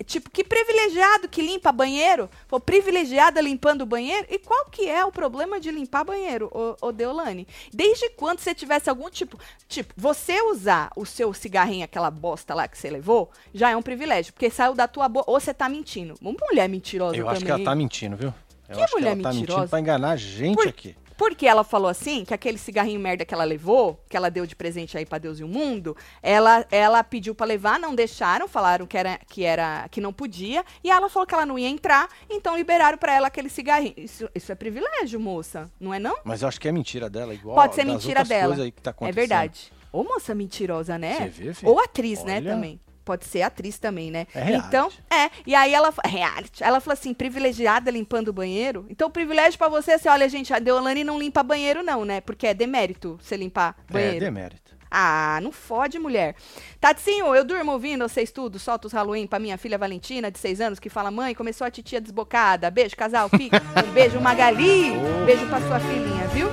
[0.06, 2.30] Tipo, que privilegiado que limpa banheiro?
[2.48, 4.28] Foi privilegiada limpando o banheiro?
[4.30, 7.48] E qual que é o problema de limpar banheiro, ô, ô Deolane?
[7.74, 9.40] Desde quando você tivesse algum tipo...
[9.68, 13.82] Tipo, você usar o seu cigarrinho, aquela bosta lá que você levou, já é um
[13.82, 14.34] privilégio.
[14.34, 15.30] Porque saiu da tua boca...
[15.30, 16.16] Ou você tá mentindo.
[16.22, 17.34] Uma mulher mentirosa Eu também.
[17.34, 18.34] acho que ela tá mentindo, viu?
[18.70, 19.46] Eu que acho mulher que ela mentirosa?
[19.46, 20.68] tá mentindo pra enganar a gente Por...
[20.68, 20.96] aqui.
[21.18, 24.56] Porque ela falou assim, que aquele cigarrinho merda que ela levou, que ela deu de
[24.56, 28.86] presente aí para Deus e o mundo, ela, ela pediu para levar, não deixaram, falaram
[28.86, 32.10] que era, que era que não podia, e ela falou que ela não ia entrar,
[32.30, 33.94] então liberaram para ela aquele cigarrinho.
[33.98, 36.18] Isso, isso é privilégio, moça, não é não?
[36.24, 38.56] Mas eu acho que é mentira dela, igual Pode ser mentira dela.
[38.82, 39.72] Tá é verdade.
[39.92, 41.32] Ô moça mentirosa, né?
[41.32, 41.68] Você vê?
[41.68, 42.42] Ou atriz, né, Olha.
[42.42, 44.28] né, também pode ser atriz também, né?
[44.34, 44.56] É.
[44.56, 45.30] Então, é.
[45.46, 46.64] E aí ela reality.
[46.64, 48.86] Ela falou assim, privilegiada limpando o banheiro.
[48.90, 52.06] Então, o privilégio para você é assim, olha, gente, a Deolane não limpa banheiro não,
[52.06, 52.22] né?
[52.22, 54.18] Porque é demérito você limpar é, banheiro.
[54.18, 54.64] É demérito.
[54.96, 56.36] Ah, não fode, mulher.
[56.80, 60.62] Tadinho, eu durmo ouvindo vocês tudo, solta os Halloween pra minha filha Valentina, de seis
[60.62, 62.70] anos, que fala, mãe, começou a titia desbocada.
[62.70, 63.60] Beijo, casal, fica.
[63.84, 64.92] um beijo, Magali.
[65.04, 65.26] Oh.
[65.26, 66.48] Beijo pra sua filhinha, viu?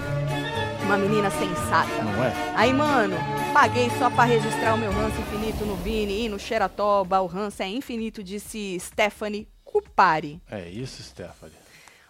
[0.85, 2.03] Uma menina sensata.
[2.03, 2.33] Não é?
[2.55, 3.17] Aí, mano,
[3.53, 7.21] Paguei só para registrar o meu ranço infinito no Vini e no Xeratoba.
[7.21, 10.41] O ranço é infinito, disse Stephanie Cupari.
[10.49, 11.55] É isso, Stephanie.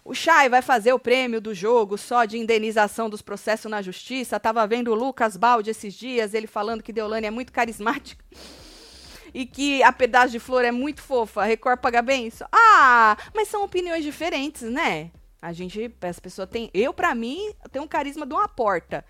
[0.05, 4.39] O Chay vai fazer o prêmio do jogo só de indenização dos processos na justiça.
[4.39, 8.25] Tava vendo o Lucas Balde esses dias, ele falando que Deolane é muito carismática.
[9.33, 11.45] E que a pedaço de flor é muito fofa.
[11.45, 12.45] Record paga bem isso?
[12.51, 15.13] Ah, mas são opiniões diferentes, né?
[15.41, 16.69] A gente, as pessoas têm.
[16.75, 19.05] Eu, para mim, tenho um carisma de uma porta.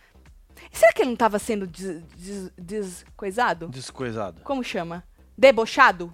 [0.73, 3.69] Será que ele não estava sendo des, des, descoisado?
[3.69, 4.43] Descoisado.
[4.43, 5.05] Como chama?
[5.37, 6.13] Debochado?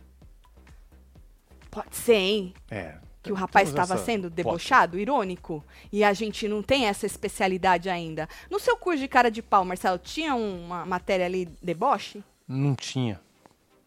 [1.70, 2.54] Pode ser, hein?
[2.70, 2.94] É.
[3.22, 5.02] Que o rapaz estava sendo debochado, pode.
[5.02, 5.64] irônico.
[5.92, 8.28] E a gente não tem essa especialidade ainda.
[8.48, 12.22] No seu curso de cara de pau, Marcelo, tinha uma matéria ali deboche?
[12.46, 13.20] Não tinha.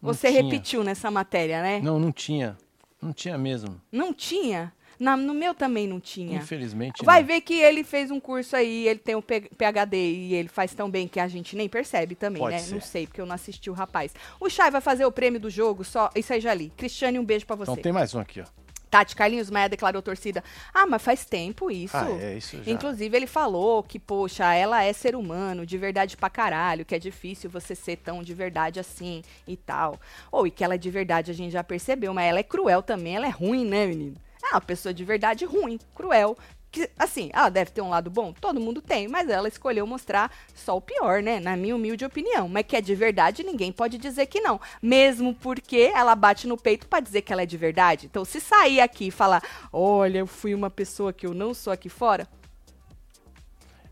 [0.02, 0.43] Não Você tinha.
[0.43, 1.80] repetiu nessa matéria, né?
[1.82, 2.58] Não, não tinha.
[3.02, 3.82] Não tinha mesmo.
[3.91, 4.74] Não tinha?
[5.00, 6.38] Na, no meu também não tinha.
[6.38, 7.06] Infelizmente.
[7.06, 7.28] Vai não.
[7.28, 10.90] ver que ele fez um curso aí, ele tem o PHD e ele faz tão
[10.90, 12.62] bem que a gente nem percebe também, Pode né?
[12.62, 12.74] Ser.
[12.74, 14.14] Não sei, porque eu não assisti o rapaz.
[14.40, 16.10] O Chay vai fazer o prêmio do jogo, só.
[16.14, 16.72] Isso aí já li.
[16.76, 17.72] Cristiane, um beijo para você.
[17.72, 18.46] Então tem mais um aqui, ó.
[18.90, 20.44] Tati Carlinhos Maia declarou torcida.
[20.74, 21.96] Ah, mas faz tempo isso.
[21.96, 22.72] Ah, é, isso já.
[22.72, 27.00] Inclusive, ele falou que, poxa, ela é ser humano, de verdade pra caralho, que é
[27.00, 30.00] difícil você ser tão de verdade assim e tal.
[30.32, 32.82] Ou, e que ela é de verdade, a gente já percebeu, mas ela é cruel
[32.82, 34.16] também, ela é ruim, né, menino?
[34.43, 36.38] É uma pessoa de verdade ruim, cruel,
[36.71, 38.32] que, assim, ela deve ter um lado bom?
[38.32, 41.39] Todo mundo tem, mas ela escolheu mostrar só o pior, né?
[41.39, 42.47] Na minha humilde opinião.
[42.47, 44.62] Mas que é de verdade, ninguém pode dizer que não.
[44.82, 48.06] Mesmo porque ela bate no peito para dizer que ela é de verdade.
[48.06, 49.41] Então, se sair aqui e falar,
[49.73, 52.28] olha, eu fui uma pessoa que eu não sou aqui fora,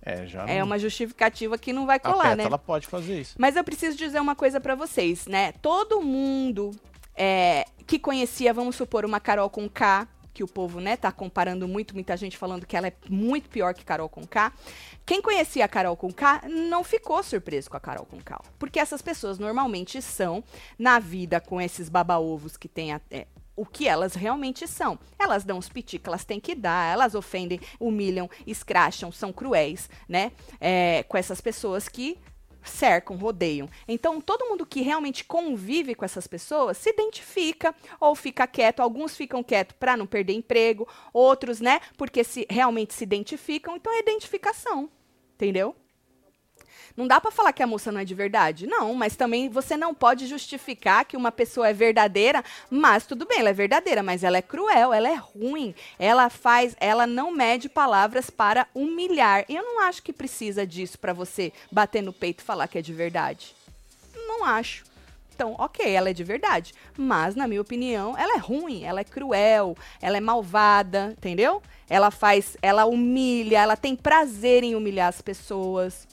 [0.02, 2.44] É, já é não- uma justificativa que não vai a colar, né?
[2.44, 3.36] Pétala pode fazer isso.
[3.38, 5.52] Mas eu preciso dizer uma coisa pra vocês, né?
[5.62, 6.72] Todo mundo
[7.16, 10.08] é, que conhecia, vamos supor, uma Carol com K,
[10.38, 13.74] que o povo, né, tá comparando muito, muita gente falando que ela é muito pior
[13.74, 14.54] que Carol com K.
[15.04, 18.40] Quem conhecia a Carol com K não ficou surpreso com a Carol com K.
[18.60, 20.44] Porque essas pessoas normalmente são,
[20.78, 23.26] na vida com esses baba-ovos que tem até.
[23.56, 25.00] O que elas realmente são.
[25.18, 29.90] Elas dão os piti que elas têm que dar, elas ofendem, humilham, escracham, são cruéis,
[30.08, 30.34] né?
[30.62, 32.20] É, com essas pessoas que
[32.70, 33.70] cercam, rodeiam.
[33.88, 38.82] Então, todo mundo que realmente convive com essas pessoas se identifica ou fica quieto.
[38.82, 43.76] Alguns ficam quietos para não perder emprego, outros, né, porque se realmente se identificam.
[43.76, 44.90] Então, é identificação,
[45.36, 45.76] entendeu?
[46.98, 48.66] Não dá pra falar que a moça não é de verdade.
[48.66, 53.38] Não, mas também você não pode justificar que uma pessoa é verdadeira, mas tudo bem,
[53.40, 55.76] ela é verdadeira, mas ela é cruel, ela é ruim.
[56.00, 59.46] Ela faz, ela não mede palavras para humilhar.
[59.48, 62.80] E eu não acho que precisa disso pra você bater no peito e falar que
[62.80, 63.56] é de verdade.
[64.16, 64.84] Não acho.
[65.36, 66.74] Então, ok, ela é de verdade.
[66.98, 71.62] Mas, na minha opinião, ela é ruim, ela é cruel, ela é malvada, entendeu?
[71.88, 76.08] Ela faz, ela humilha, ela tem prazer em humilhar as pessoas.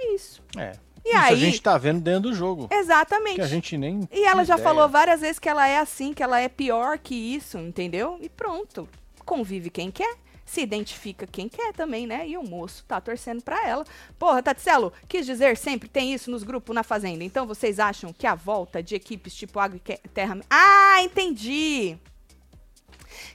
[0.00, 0.42] É isso.
[0.56, 0.72] É.
[1.04, 2.68] E isso a aí- gente tá vendo dentro do jogo.
[2.70, 3.36] Exatamente.
[3.36, 4.06] Que a gente nem.
[4.12, 4.68] E ela já ideia.
[4.68, 8.18] falou várias vezes que ela é assim, que ela é pior que isso, entendeu?
[8.20, 8.88] E pronto.
[9.24, 10.16] Convive quem quer.
[10.44, 12.26] Se identifica quem quer também, né?
[12.26, 13.84] E o moço tá torcendo pra ela.
[14.18, 17.22] Porra, Tatselo, quis dizer sempre tem isso nos grupos na Fazenda.
[17.22, 20.40] Então vocês acham que a volta de equipes tipo Água e Terra.
[20.50, 21.96] Ah, entendi!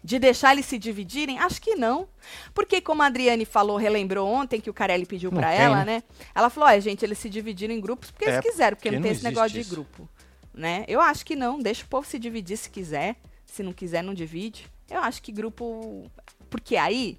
[0.03, 1.39] De deixar eles se dividirem?
[1.39, 2.07] Acho que não.
[2.53, 5.97] Porque, como a Adriane falou, relembrou ontem que o Carelli pediu tem, ela, né?
[5.97, 6.03] né?
[6.33, 8.95] Ela falou: olha, gente, eles se dividiram em grupos porque eles É, quiseram, porque porque
[8.95, 9.69] não não tem esse negócio de isso.
[9.71, 10.09] grupo.
[10.53, 10.85] Né?
[10.87, 11.59] Eu acho que não.
[11.59, 13.15] Deixa o povo se dividir se quiser.
[13.45, 14.67] Se não quiser, não divide.
[14.89, 16.09] Eu acho que grupo.
[16.49, 17.17] Porque aí,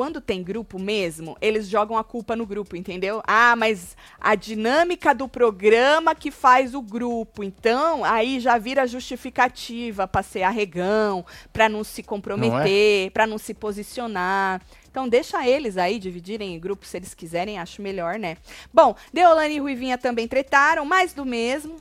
[0.00, 3.22] quando tem grupo mesmo, eles jogam a culpa no grupo, entendeu?
[3.26, 7.44] Ah, mas a dinâmica do programa que faz o grupo.
[7.44, 13.52] Então, aí já vira justificativa pra ser arregão, pra não se comprometer, pra não se
[13.52, 14.62] posicionar.
[14.90, 18.38] Então, deixa eles aí dividirem em grupos se eles quiserem, acho melhor, né?
[18.72, 21.76] Bom, Deolane e Ruivinha também tretaram, mais do mesmo.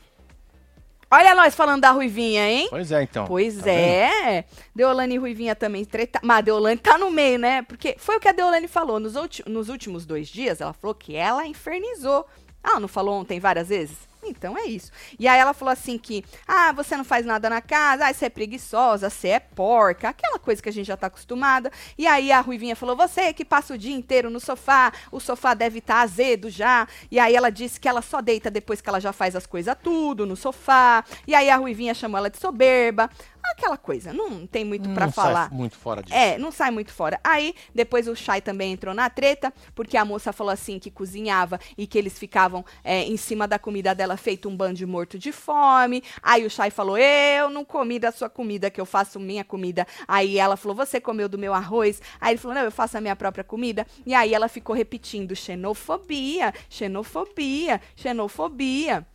[1.11, 2.67] Olha nós falando da Ruivinha, hein?
[2.69, 3.25] Pois é, então.
[3.25, 3.75] Pois Tá vendo?
[3.77, 4.45] é.
[4.75, 6.19] Deolane e Ruivinha também treta.
[6.23, 7.63] Mas a Deolane tá no meio, né?
[7.63, 8.99] Porque foi o que a Deolane falou.
[8.99, 12.27] Nos, ulti- nos últimos dois dias, ela falou que ela infernizou.
[12.63, 13.97] Ah, não falou ontem várias vezes?
[14.29, 14.91] Então é isso.
[15.17, 18.25] E aí ela falou assim que, ah, você não faz nada na casa, ah, você
[18.25, 21.71] é preguiçosa, você é porca, aquela coisa que a gente já tá acostumada.
[21.97, 25.53] E aí a Ruivinha falou, você que passa o dia inteiro no sofá, o sofá
[25.53, 26.87] deve estar azedo já.
[27.11, 29.75] E aí ela disse que ela só deita depois que ela já faz as coisas
[29.83, 31.03] tudo no sofá.
[31.27, 33.09] E aí a Ruivinha chamou ela de soberba.
[33.43, 35.49] Aquela coisa, não tem muito pra Não falar.
[35.49, 36.15] sai muito fora disso.
[36.15, 37.19] É, não sai muito fora.
[37.23, 41.59] Aí, depois o Chay também entrou na treta, porque a moça falou assim que cozinhava
[41.77, 45.17] e que eles ficavam é, em cima da comida dela feito um bando de morto
[45.17, 46.03] de fome.
[46.21, 49.85] Aí o Chay falou: Eu não comi da sua comida, que eu faço minha comida.
[50.07, 52.01] Aí ela falou: Você comeu do meu arroz?
[52.19, 53.85] Aí ele falou: Não, eu faço a minha própria comida.
[54.05, 59.05] E aí ela ficou repetindo: xenofobia, xenofobia, xenofobia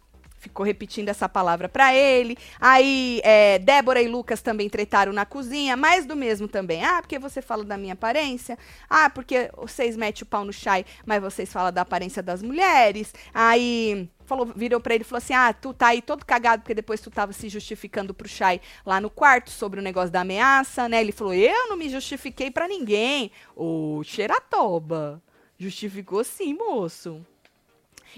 [0.44, 2.36] ficou repetindo essa palavra pra ele.
[2.60, 6.84] Aí, é, Débora e Lucas também tretaram na cozinha, mais do mesmo também.
[6.84, 8.58] Ah, porque você fala da minha aparência.
[8.88, 13.12] Ah, porque vocês metem o pau no chai, mas vocês falam da aparência das mulheres.
[13.32, 16.74] Aí falou, virou pra ele e falou assim: Ah, tu tá aí todo cagado, porque
[16.74, 20.88] depois tu tava se justificando pro Chay lá no quarto sobre o negócio da ameaça,
[20.88, 21.00] né?
[21.00, 23.30] Ele falou: Eu não me justifiquei pra ninguém.
[23.56, 25.22] Ô, Xeratoba.
[25.58, 27.24] Justificou sim, moço.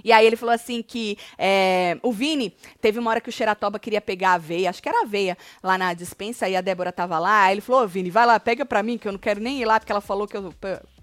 [0.05, 3.79] E aí ele falou assim que é, o Vini, teve uma hora que o Xeratoba
[3.79, 7.19] queria pegar a aveia, acho que era aveia, lá na dispensa, e a Débora tava
[7.19, 9.41] lá, aí ele falou, ô Vini, vai lá, pega pra mim, que eu não quero
[9.41, 10.53] nem ir lá, porque ela falou que eu,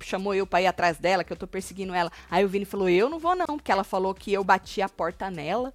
[0.02, 2.12] chamou eu pra ir atrás dela, que eu tô perseguindo ela.
[2.30, 4.90] Aí o Vini falou, eu não vou não, porque ela falou que eu bati a
[4.90, 5.74] porta nela.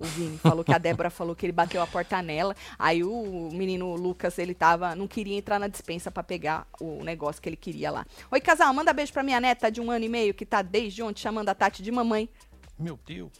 [0.00, 2.56] O Vini falou que a Débora falou que ele bateu a porta nela.
[2.78, 7.40] Aí o menino Lucas, ele tava, não queria entrar na dispensa pra pegar o negócio
[7.42, 8.06] que ele queria lá.
[8.30, 11.02] Oi, casal, manda beijo pra minha neta de um ano e meio que tá desde
[11.02, 12.30] ontem chamando a Tati de mamãe.
[12.78, 13.30] Meu Deus.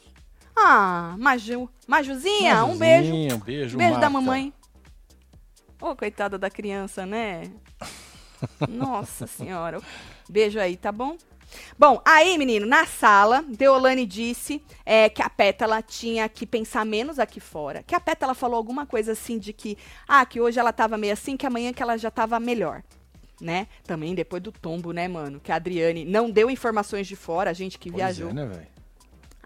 [0.54, 1.66] Ah, Maju.
[1.86, 3.08] Majuzinha, um beijo.
[3.08, 4.52] Majuzinha, Um beijo, Beijo da mamãe.
[5.80, 7.50] Ô, coitada da criança, né?
[8.68, 9.80] Nossa senhora.
[10.28, 11.16] Beijo aí, tá bom?
[11.78, 17.18] Bom, aí, menino, na sala, Deolane disse é, que a Pétala tinha que pensar menos
[17.18, 17.82] aqui fora.
[17.82, 21.12] Que a Pétala falou alguma coisa assim de que, ah, que hoje ela tava meio
[21.12, 22.82] assim, que amanhã que ela já tava melhor.
[23.40, 23.68] né?
[23.84, 25.40] Também depois do tombo, né, mano?
[25.40, 28.28] Que a Adriane não deu informações de fora, a gente que Pois viajou.
[28.28, 28.66] é, né?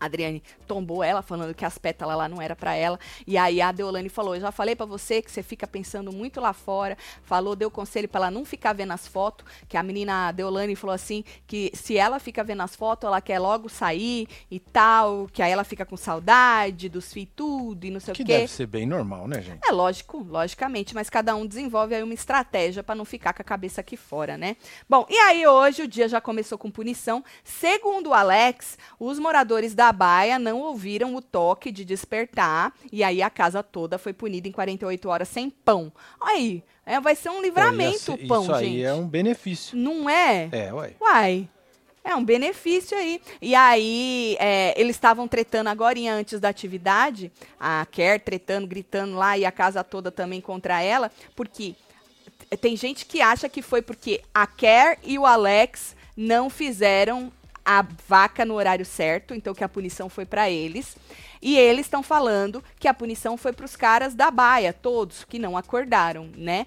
[0.05, 2.98] A Adriane tombou ela, falando que as pétalas lá não era pra ela.
[3.26, 6.40] E aí a Deolane falou: Eu já falei pra você que você fica pensando muito
[6.40, 6.96] lá fora.
[7.22, 9.44] Falou, deu conselho pra ela não ficar vendo as fotos.
[9.68, 13.38] Que a menina Deolane falou assim: que se ela fica vendo as fotos, ela quer
[13.38, 15.26] logo sair e tal.
[15.32, 18.32] Que aí ela fica com saudade dos filhos tudo e não sei Que o quê.
[18.38, 19.61] deve ser bem normal, né, gente?
[19.66, 23.44] É lógico, logicamente, mas cada um desenvolve aí uma estratégia pra não ficar com a
[23.44, 24.57] cabeça aqui fora, né?
[24.88, 27.24] Bom, e aí hoje o dia já começou com punição.
[27.42, 33.22] Segundo o Alex, os moradores da Baia não ouviram o toque de despertar e aí
[33.22, 35.90] a casa toda foi punida em 48 horas sem pão.
[36.20, 38.84] Aí, é, vai ser um livramento o pão, Isso aí gente.
[38.84, 39.76] é um benefício.
[39.76, 40.49] Não é?
[40.53, 40.92] É, ué.
[41.01, 41.49] Uai.
[42.05, 43.18] É um benefício aí.
[43.40, 49.38] E aí, é, eles estavam tretando agora antes da atividade, a Kerr tretando, gritando lá,
[49.38, 51.74] e a casa toda também contra ela, porque
[52.61, 57.32] tem gente que acha que foi porque a Kerr e o Alex não fizeram
[57.65, 60.97] a vaca no horário certo, então que a punição foi pra eles.
[61.41, 65.57] E eles estão falando que a punição foi pros caras da baia, todos que não
[65.57, 66.67] acordaram, né?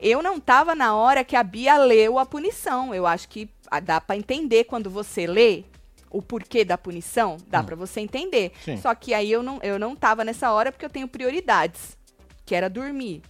[0.00, 2.94] Eu não tava na hora que a Bia leu a punição.
[2.94, 5.64] Eu acho que ah, dá pra entender quando você lê
[6.10, 8.52] o porquê da punição, dá pra você entender.
[8.64, 8.76] Sim.
[8.78, 11.98] Só que aí eu não, eu não tava nessa hora porque eu tenho prioridades,
[12.46, 13.22] que era dormir.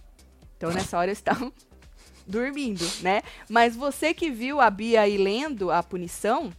[0.57, 1.51] Então nessa hora eu estava
[2.25, 3.21] dormindo, né?
[3.49, 6.53] Mas você que viu a Bia aí lendo a punição,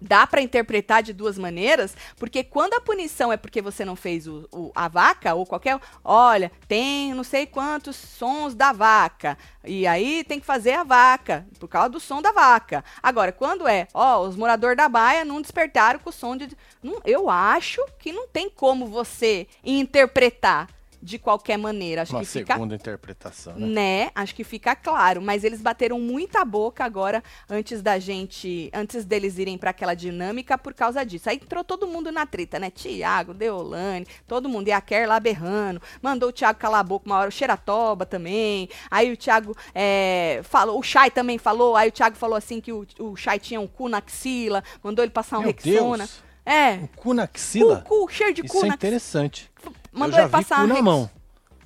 [0.00, 4.26] dá pra interpretar de duas maneiras, porque quando a punição é porque você não fez
[4.26, 9.86] o, o- a vaca ou qualquer, olha, tem não sei quantos sons da vaca e
[9.86, 12.82] aí tem que fazer a vaca por causa do som da vaca.
[13.02, 16.48] Agora, quando é, ó, os moradores da baia não despertaram com o som de,
[16.82, 20.68] não, eu acho que não tem como você interpretar
[21.02, 22.02] de qualquer maneira.
[22.02, 23.66] Acho Uma que fica segunda interpretação, né?
[23.66, 24.10] né?
[24.14, 29.38] Acho que fica claro, mas eles bateram muita boca agora antes da gente, antes deles
[29.38, 31.28] irem para aquela dinâmica por causa disso.
[31.30, 32.70] Aí entrou todo mundo na treta, né?
[32.70, 37.06] Tiago, Deolane, todo mundo e a Kerr lá berrando, mandou o Tiago calar a boca
[37.06, 38.68] uma hora, o Xeratoba também.
[38.90, 42.72] Aí o Tiago é, falou, o Chay também falou, aí o Tiago falou assim que
[42.72, 46.04] o, o Chay tinha um cu na axila, mandou ele passar um Meu Rexona.
[46.04, 46.29] Deus.
[46.50, 46.74] É.
[46.74, 47.82] Um cu na axila?
[47.82, 49.48] Cu, cu, cheio de Isso cu é na interessante.
[49.92, 51.08] Mandou ele passar cu na mão.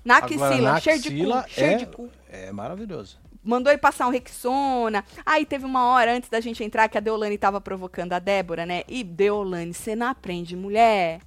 [0.05, 2.11] Na Agora, axila, na cheio de cu, cheio é, de cu.
[2.29, 3.19] É maravilhoso.
[3.43, 5.03] mandou ele passar um Rexona.
[5.25, 8.67] Aí teve uma hora antes da gente entrar que a Deolane tava provocando a Débora,
[8.67, 8.83] né?
[8.87, 11.21] E Deolane, você não aprende, mulher?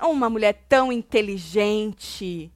[0.00, 2.50] Uma mulher tão inteligente.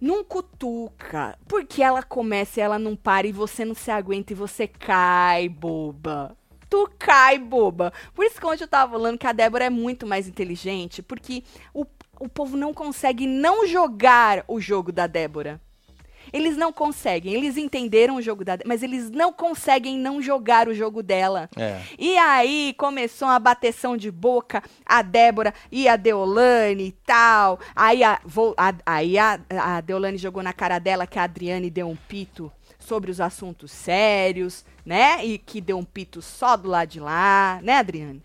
[0.00, 1.36] Não cutuca.
[1.48, 5.48] Porque ela começa e ela não para e você não se aguenta e você cai,
[5.48, 6.36] boba.
[6.68, 7.92] Tu cai, boba.
[8.14, 11.42] Por isso que ontem eu tava falando que a Débora é muito mais inteligente, porque
[11.72, 11.84] o,
[12.18, 15.60] o povo não consegue não jogar o jogo da Débora.
[16.32, 17.34] Eles não conseguem.
[17.34, 21.48] Eles entenderam o jogo da mas eles não conseguem não jogar o jogo dela.
[21.56, 21.80] É.
[21.96, 27.60] E aí começou uma bateção de boca, a Débora e a Deolane e tal.
[27.76, 31.70] Aí a, vou- a- aí a, a Deolane jogou na cara dela que a Adriane
[31.70, 35.22] deu um pito sobre os assuntos sérios, né?
[35.26, 38.22] E que deu um pito só do lado de lá, né, Adriane?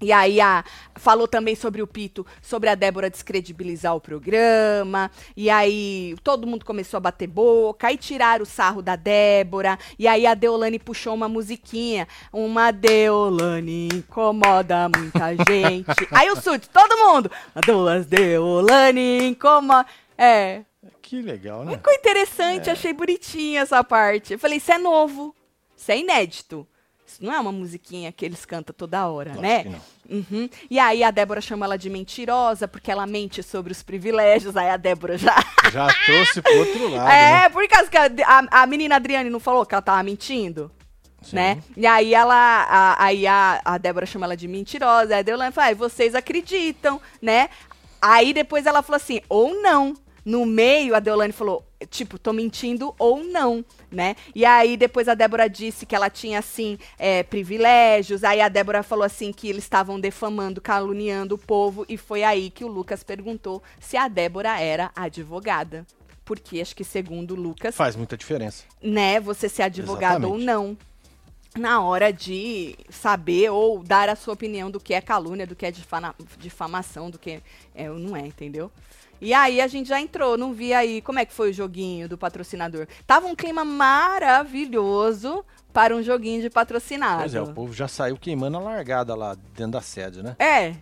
[0.00, 0.64] E aí a,
[0.94, 5.10] falou também sobre o Pito, sobre a Débora descredibilizar o programa.
[5.36, 9.76] E aí todo mundo começou a bater boca, aí tiraram o sarro da Débora.
[9.98, 12.06] E aí a Deolane puxou uma musiquinha.
[12.32, 15.86] Uma Deolane incomoda muita gente.
[16.12, 17.28] aí o Sud, todo mundo.
[17.66, 19.84] Duas Deolane incomoda.
[20.16, 20.62] É,
[21.02, 21.72] Que legal, né?
[21.76, 24.34] ficou interessante, achei bonitinha essa parte.
[24.34, 25.34] Eu falei, isso é novo,
[25.78, 26.66] isso é inédito.
[27.06, 29.62] Isso não é uma musiquinha que eles cantam toda hora, Lógico né?
[29.62, 29.80] que não.
[30.10, 30.50] Uhum.
[30.70, 34.56] E aí a Débora chama ela de mentirosa, porque ela mente sobre os privilégios.
[34.58, 35.34] Aí a Débora já.
[35.72, 37.06] Já trouxe pro outro lado.
[37.08, 37.44] né?
[37.44, 40.70] é, por causa que a, a- a menina Adriane não falou que ela tava mentindo?
[41.22, 41.36] Sim.
[41.36, 41.62] Né?
[41.76, 45.52] E aí ela, a, aí a, a Débora chama ela de mentirosa, aí a Deolane
[45.52, 47.50] fala, "Ai, vocês acreditam, né?
[48.00, 49.94] Aí depois ela falou assim, ou não.
[50.24, 54.16] No meio, a Deolane falou, tipo, tô mentindo ou não, né?
[54.34, 58.24] E aí depois a Débora disse que ela tinha, assim, é, privilégios.
[58.24, 61.86] Aí a Débora falou assim que eles estavam defamando, caluniando o povo.
[61.88, 65.86] E foi aí que o Lucas perguntou se a Débora era advogada.
[66.24, 68.64] Porque acho que segundo o Lucas, Faz muita diferença.
[68.82, 70.76] né, você ser advogado ou não.
[71.56, 75.64] Na hora de saber ou dar a sua opinião do que é calúnia, do que
[75.64, 77.40] é difana- difamação, do que
[77.74, 78.70] é não é, entendeu?
[79.20, 82.08] E aí a gente já entrou, não vi aí como é que foi o joguinho
[82.08, 82.86] do patrocinador.
[83.06, 87.20] Tava um clima maravilhoso para um joguinho de patrocinado.
[87.22, 90.36] Pois é, o povo já saiu queimando a largada lá dentro da sede, né?
[90.38, 90.74] É.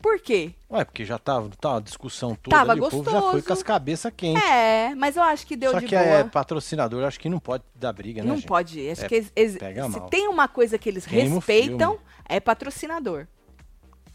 [0.00, 0.54] Por quê?
[0.70, 3.46] Ué, porque já tava, tava a discussão toda Tava ali, o povo já foi gostoso.
[3.46, 4.42] com as cabeças quentes.
[4.44, 6.06] É, mas eu acho que deu Só de que boa.
[6.06, 8.46] é patrocinador, acho que não pode dar briga, né, não gente?
[8.46, 8.88] pode.
[8.90, 10.08] Acho É, que eles, eles- se mal.
[10.08, 11.98] tem uma coisa que eles Queima respeitam,
[12.28, 13.26] é patrocinador.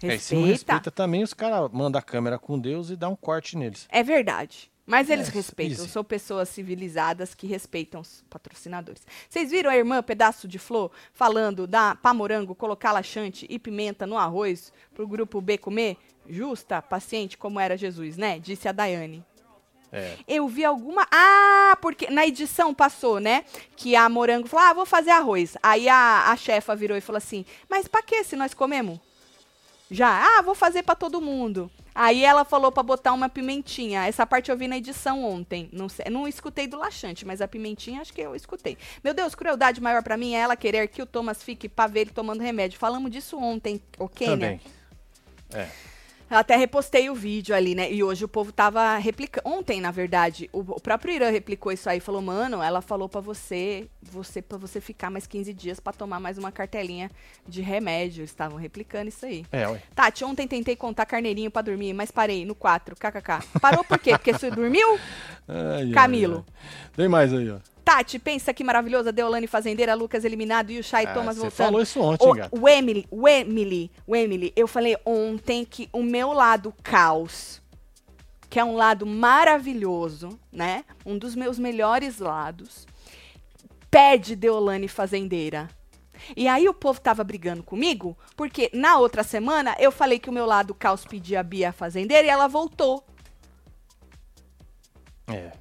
[0.04, 0.74] É, e se não Respeita.
[0.74, 3.88] respeita também, os caras mandam a câmera com Deus e dá um corte neles.
[3.90, 4.72] É verdade.
[4.86, 5.88] Mas eles É, respeitam.
[5.88, 9.02] São pessoas civilizadas que respeitam os patrocinadores.
[9.30, 14.18] Vocês viram a irmã Pedaço de Flor falando da pamorango colocar laxante e pimenta no
[14.18, 15.96] arroz pro grupo B comer?
[16.28, 18.40] Justa, paciente, como era Jesus, né?
[18.40, 19.24] Disse a Daiane.
[19.90, 20.18] É.
[20.28, 21.08] Eu vi alguma.
[21.12, 23.46] Ah, porque na edição passou, né?
[23.78, 25.56] Que a morango falou: ah, vou fazer arroz.
[25.62, 29.00] Aí a, a chefa virou e falou assim: mas pra que se nós comemos?
[29.94, 31.70] Já, ah, vou fazer pra todo mundo.
[31.94, 34.08] Aí ela falou pra botar uma pimentinha.
[34.08, 35.70] Essa parte eu vi na edição ontem.
[35.72, 38.76] Não, sei, não escutei do laxante, mas a pimentinha acho que eu escutei.
[39.04, 42.02] Meu Deus, crueldade maior pra mim é ela querer que o Thomas fique pra ver
[42.02, 42.80] ele tomando remédio.
[42.80, 44.34] Falamos disso ontem, ok, né?
[44.34, 44.62] Também.
[45.54, 45.93] É.
[46.34, 47.94] Eu até repostei o vídeo ali, né?
[47.94, 49.48] E hoje o povo tava replicando.
[49.48, 52.00] Ontem, na verdade, o, o próprio Irã replicou isso aí.
[52.00, 56.20] Falou, mano, ela falou pra você, você para você ficar mais 15 dias pra tomar
[56.20, 57.12] mais uma cartelinha
[57.48, 58.24] de remédio.
[58.24, 59.46] Estavam replicando isso aí.
[59.52, 59.80] É, ué.
[59.94, 63.60] Tati, ontem tentei contar carneirinho pra dormir, mas parei no 4, kkk.
[63.62, 64.18] Parou por quê?
[64.18, 64.98] Porque você dormiu?
[65.48, 66.44] Ai, ai, Camilo.
[66.48, 66.90] ai.
[66.96, 67.60] Tem mais aí, ó.
[67.84, 71.66] Tati, pensa que maravilhosa, Deolane Fazendeira, Lucas eliminado e o Chay Ah, Thomas você voltando.
[71.68, 72.60] falou isso ontem, O, gato.
[72.62, 77.62] o Emily, o Emily, o Emily, eu falei ontem que o meu lado caos,
[78.50, 80.86] que é um lado maravilhoso, né?
[81.06, 82.88] Um dos meus melhores lados,
[83.92, 85.68] pede Deolane Fazendeira.
[86.38, 90.34] E aí o povo tava brigando comigo, porque na outra semana eu falei que o
[90.34, 93.04] meu lado caos pedia a Bia Fazendeira e ela voltou.
[95.28, 95.52] É.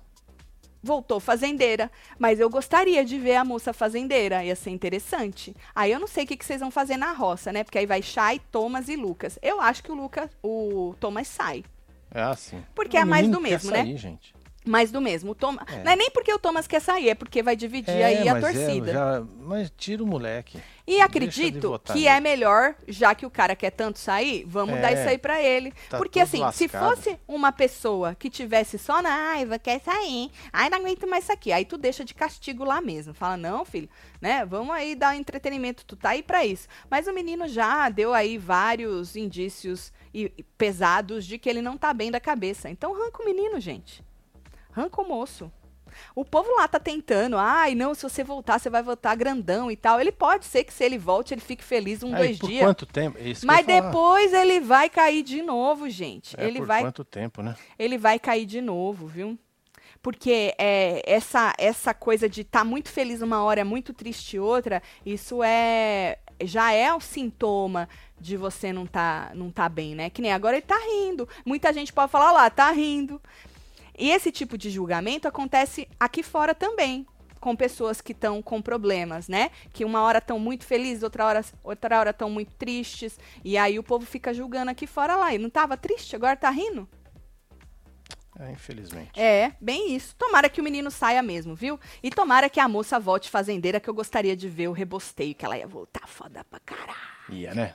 [0.82, 5.54] voltou fazendeira, mas eu gostaria de ver a moça fazendeira, ia ser interessante.
[5.74, 7.62] Aí eu não sei o que, que vocês vão fazer na roça, né?
[7.64, 9.38] Porque aí vai Chay, Thomas e Lucas.
[9.40, 11.64] Eu acho que o Lucas, o Thomas sai.
[12.12, 12.62] É assim.
[12.74, 13.78] Porque O é mais do mesmo, né?
[13.78, 14.34] sair, gente.
[14.64, 15.32] Mais do mesmo.
[15.32, 15.82] O Thomas, É.
[15.82, 18.36] Não é nem porque o Thomas quer sair, é porque vai dividir É, aí a
[18.36, 18.92] é, torcida.
[18.92, 20.60] já- mas tira o moleque.
[20.84, 24.92] E acredito que é melhor, já que o cara quer tanto sair, vamos É, dar
[24.92, 25.72] isso aí pra ele.
[25.88, 26.96] tá Porque assim, se lascado.
[26.96, 31.32] fosse uma pessoa que tivesse só na raiva, quer sair, ai não aguento mais isso
[31.32, 33.14] aqui, aí tu deixa de castigo lá mesmo.
[33.14, 33.88] Fala, não, filho,
[34.20, 34.44] né?
[34.44, 36.66] Vamos aí dar entretenimento, tu tá aí pra isso.
[36.90, 41.78] Mas o menino já deu aí vários indícios e- e pesados de que ele não
[41.78, 42.68] tá bem da cabeça.
[42.68, 44.02] Então arranca o menino, gente.
[44.74, 45.50] Arranca o moço.
[46.14, 49.76] O povo lá tá tentando, ai, não, se você voltar, você vai voltar grandão e
[49.76, 50.00] tal.
[50.00, 52.64] Ele pode ser que se ele volte, ele fique feliz um, Aí, dois por dias.
[52.64, 53.18] quanto tempo?
[53.18, 56.38] É isso Mas depois ele vai cair de novo, gente.
[56.38, 57.56] É, ele por vai quanto tempo, né?
[57.78, 59.38] ele vai cair de novo, viu?
[60.02, 65.42] Porque é, essa, essa coisa de estar muito feliz uma hora, muito triste outra, isso
[65.44, 67.88] é já é um sintoma
[68.20, 70.10] de você não tá, não tá bem, né?
[70.10, 71.28] Que nem agora ele tá rindo.
[71.44, 73.20] Muita gente pode falar, "Olha lá, tá rindo.
[73.98, 77.06] E esse tipo de julgamento acontece aqui fora também,
[77.40, 79.50] com pessoas que estão com problemas, né?
[79.72, 83.78] Que uma hora estão muito felizes, outra hora outra hora estão muito tristes, e aí
[83.78, 85.34] o povo fica julgando aqui fora lá.
[85.34, 86.88] E não tava triste, agora tá rindo?
[88.38, 89.20] É, infelizmente.
[89.20, 90.16] É, bem isso.
[90.16, 91.78] Tomara que o menino saia mesmo, viu?
[92.02, 95.44] E tomara que a moça volte fazendeira, que eu gostaria de ver o rebosteio, que
[95.44, 96.96] ela ia voltar foda pra caralho.
[97.28, 97.74] Ia, né?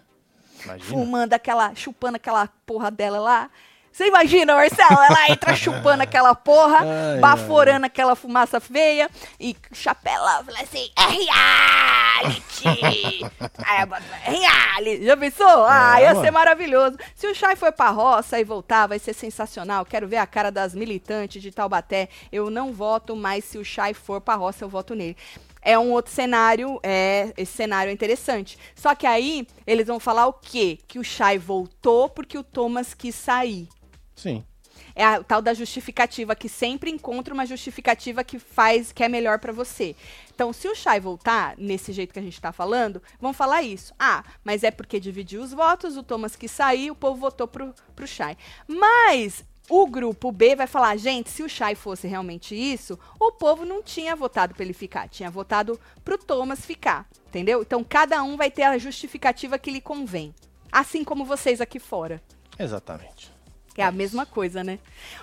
[0.64, 0.90] Imagina.
[0.90, 3.52] Fumando aquela, chupando aquela porra dela lá.
[3.92, 5.02] Você imagina, Marcelo?
[5.02, 9.10] Ela entra chupando aquela porra, Ai, baforando aquela fumaça feia
[9.40, 12.68] e chapelão, fala assim, é reality!
[13.66, 15.04] Aí eu boto, é reality!
[15.06, 15.66] Já pensou?
[15.66, 16.26] Ah, É, ia mano.
[16.26, 16.98] ser maravilhoso.
[17.16, 19.84] Se o Chay for pra roça e voltar, vai ser sensacional.
[19.84, 22.08] Quero ver a cara das militantes de Taubaté.
[22.32, 25.18] Eu não voto, mas se o Chay for pra roça, eu voto nele.
[25.60, 28.58] É um outro cenário, é, esse cenário é interessante.
[28.76, 30.78] Só que aí, eles vão falar o quê?
[30.88, 33.68] Que o Chay voltou porque o Thomas quis sair.
[34.18, 34.44] Sim.
[34.96, 39.40] É a tal da justificativa que sempre encontra uma justificativa que faz que é melhor
[39.40, 39.96] pra você.
[40.34, 43.94] Então, se o Chay voltar nesse jeito que a gente tá falando, vão falar isso.
[43.98, 47.74] Ah, mas é porque dividiu os votos, o Thomas quis sair, o povo votou pro,
[47.96, 48.36] pro Chay.
[48.68, 53.66] Mas o grupo B vai falar, gente, se o Chay fosse realmente isso, o povo
[53.66, 57.62] não tinha votado pra ele ficar, tinha votado pro Thomas ficar, entendeu?
[57.62, 60.34] Então, cada um vai ter a justificativa que lhe convém.
[60.72, 62.22] Assim como vocês aqui fora.
[62.58, 63.37] Exatamente.
[63.78, 64.80] É a mesma coisa, né?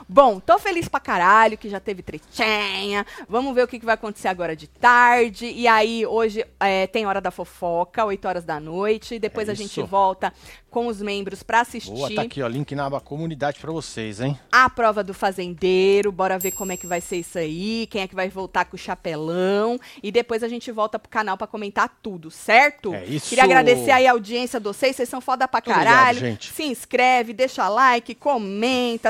[0.09, 3.05] Bom, tô feliz pra caralho que já teve tretinha.
[3.29, 5.47] Vamos ver o que, que vai acontecer agora de tarde.
[5.47, 9.19] E aí, hoje é, tem Hora da Fofoca, 8 horas da noite.
[9.19, 10.33] Depois É a gente volta
[10.71, 14.21] com os membros pra assistir Boa, tá aqui, ó, link na aba comunidade pra vocês,
[14.21, 14.37] hein?
[14.51, 16.11] a prova do fazendeiro.
[16.11, 17.87] Bora ver como é que vai ser isso aí.
[17.91, 19.79] Quem é que vai voltar com o chapelão.
[20.03, 22.93] E depois a gente volta pro canal pra comentar tudo, certo?
[22.95, 23.29] É isso.
[23.29, 24.97] Queria agradecer aí a audiência de vocês.
[24.97, 26.19] Vocês são foda pra Obrigado, caralho.
[26.19, 26.53] gente.
[26.53, 28.44] Se inscreve, deixa like, comenta.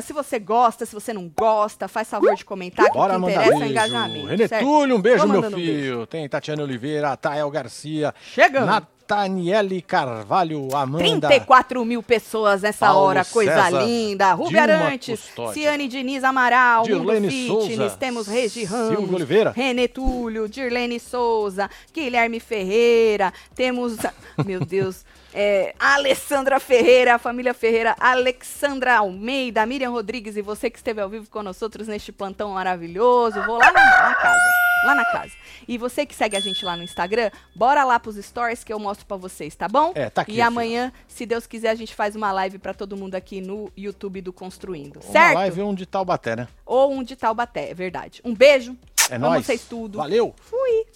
[0.02, 2.86] Se você gosta, se você não gosta, faz favor de comentar.
[2.86, 3.72] que Bora que mandar interessa é o beijo.
[3.72, 4.26] engajamento.
[4.26, 4.48] Renê?
[4.48, 6.06] Túlio, um beijo, Vou meu mandando um filho.
[6.06, 8.86] Tem Tatiana Oliveira, Tael Garcia, Chegando.
[9.04, 11.28] Nathaniele Carvalho, Amanda.
[11.28, 14.32] 34 mil pessoas nessa Paulo hora, coisa César, linda.
[14.32, 15.52] Rubi Arantes, Custódio.
[15.54, 19.52] Ciane Diniz Amaral, Mundo Dirlene Fitness, Souza, temos Regi Silvio Ramos, Oliveira.
[19.54, 23.98] Renê Túlio, Dirlene Souza, Guilherme Ferreira, temos,
[24.44, 30.78] meu Deus, é, Alessandra Ferreira, a família Ferreira, Alexandra Almeida, Miriam Rodrigues e você que
[30.78, 33.42] esteve ao vivo com nós outros neste plantão maravilhoso.
[33.42, 34.38] Vou lá na casa,
[34.84, 35.32] lá na casa.
[35.66, 38.78] E você que segue a gente lá no Instagram, bora lá pros stories que eu
[38.78, 39.92] mostro pra vocês, tá bom?
[39.94, 40.46] É, tá aqui, E filho.
[40.46, 44.20] amanhã, se Deus quiser, a gente faz uma live pra todo mundo aqui no YouTube
[44.20, 45.34] do Construindo, Uma certo?
[45.34, 46.48] live um de Taubaté, né?
[46.66, 48.20] Ou um de Taubaté, é verdade.
[48.24, 48.76] Um beijo.
[49.10, 49.44] É Amo nóis.
[49.44, 49.98] vocês tudo.
[49.98, 50.34] Valeu.
[50.40, 50.86] Fui.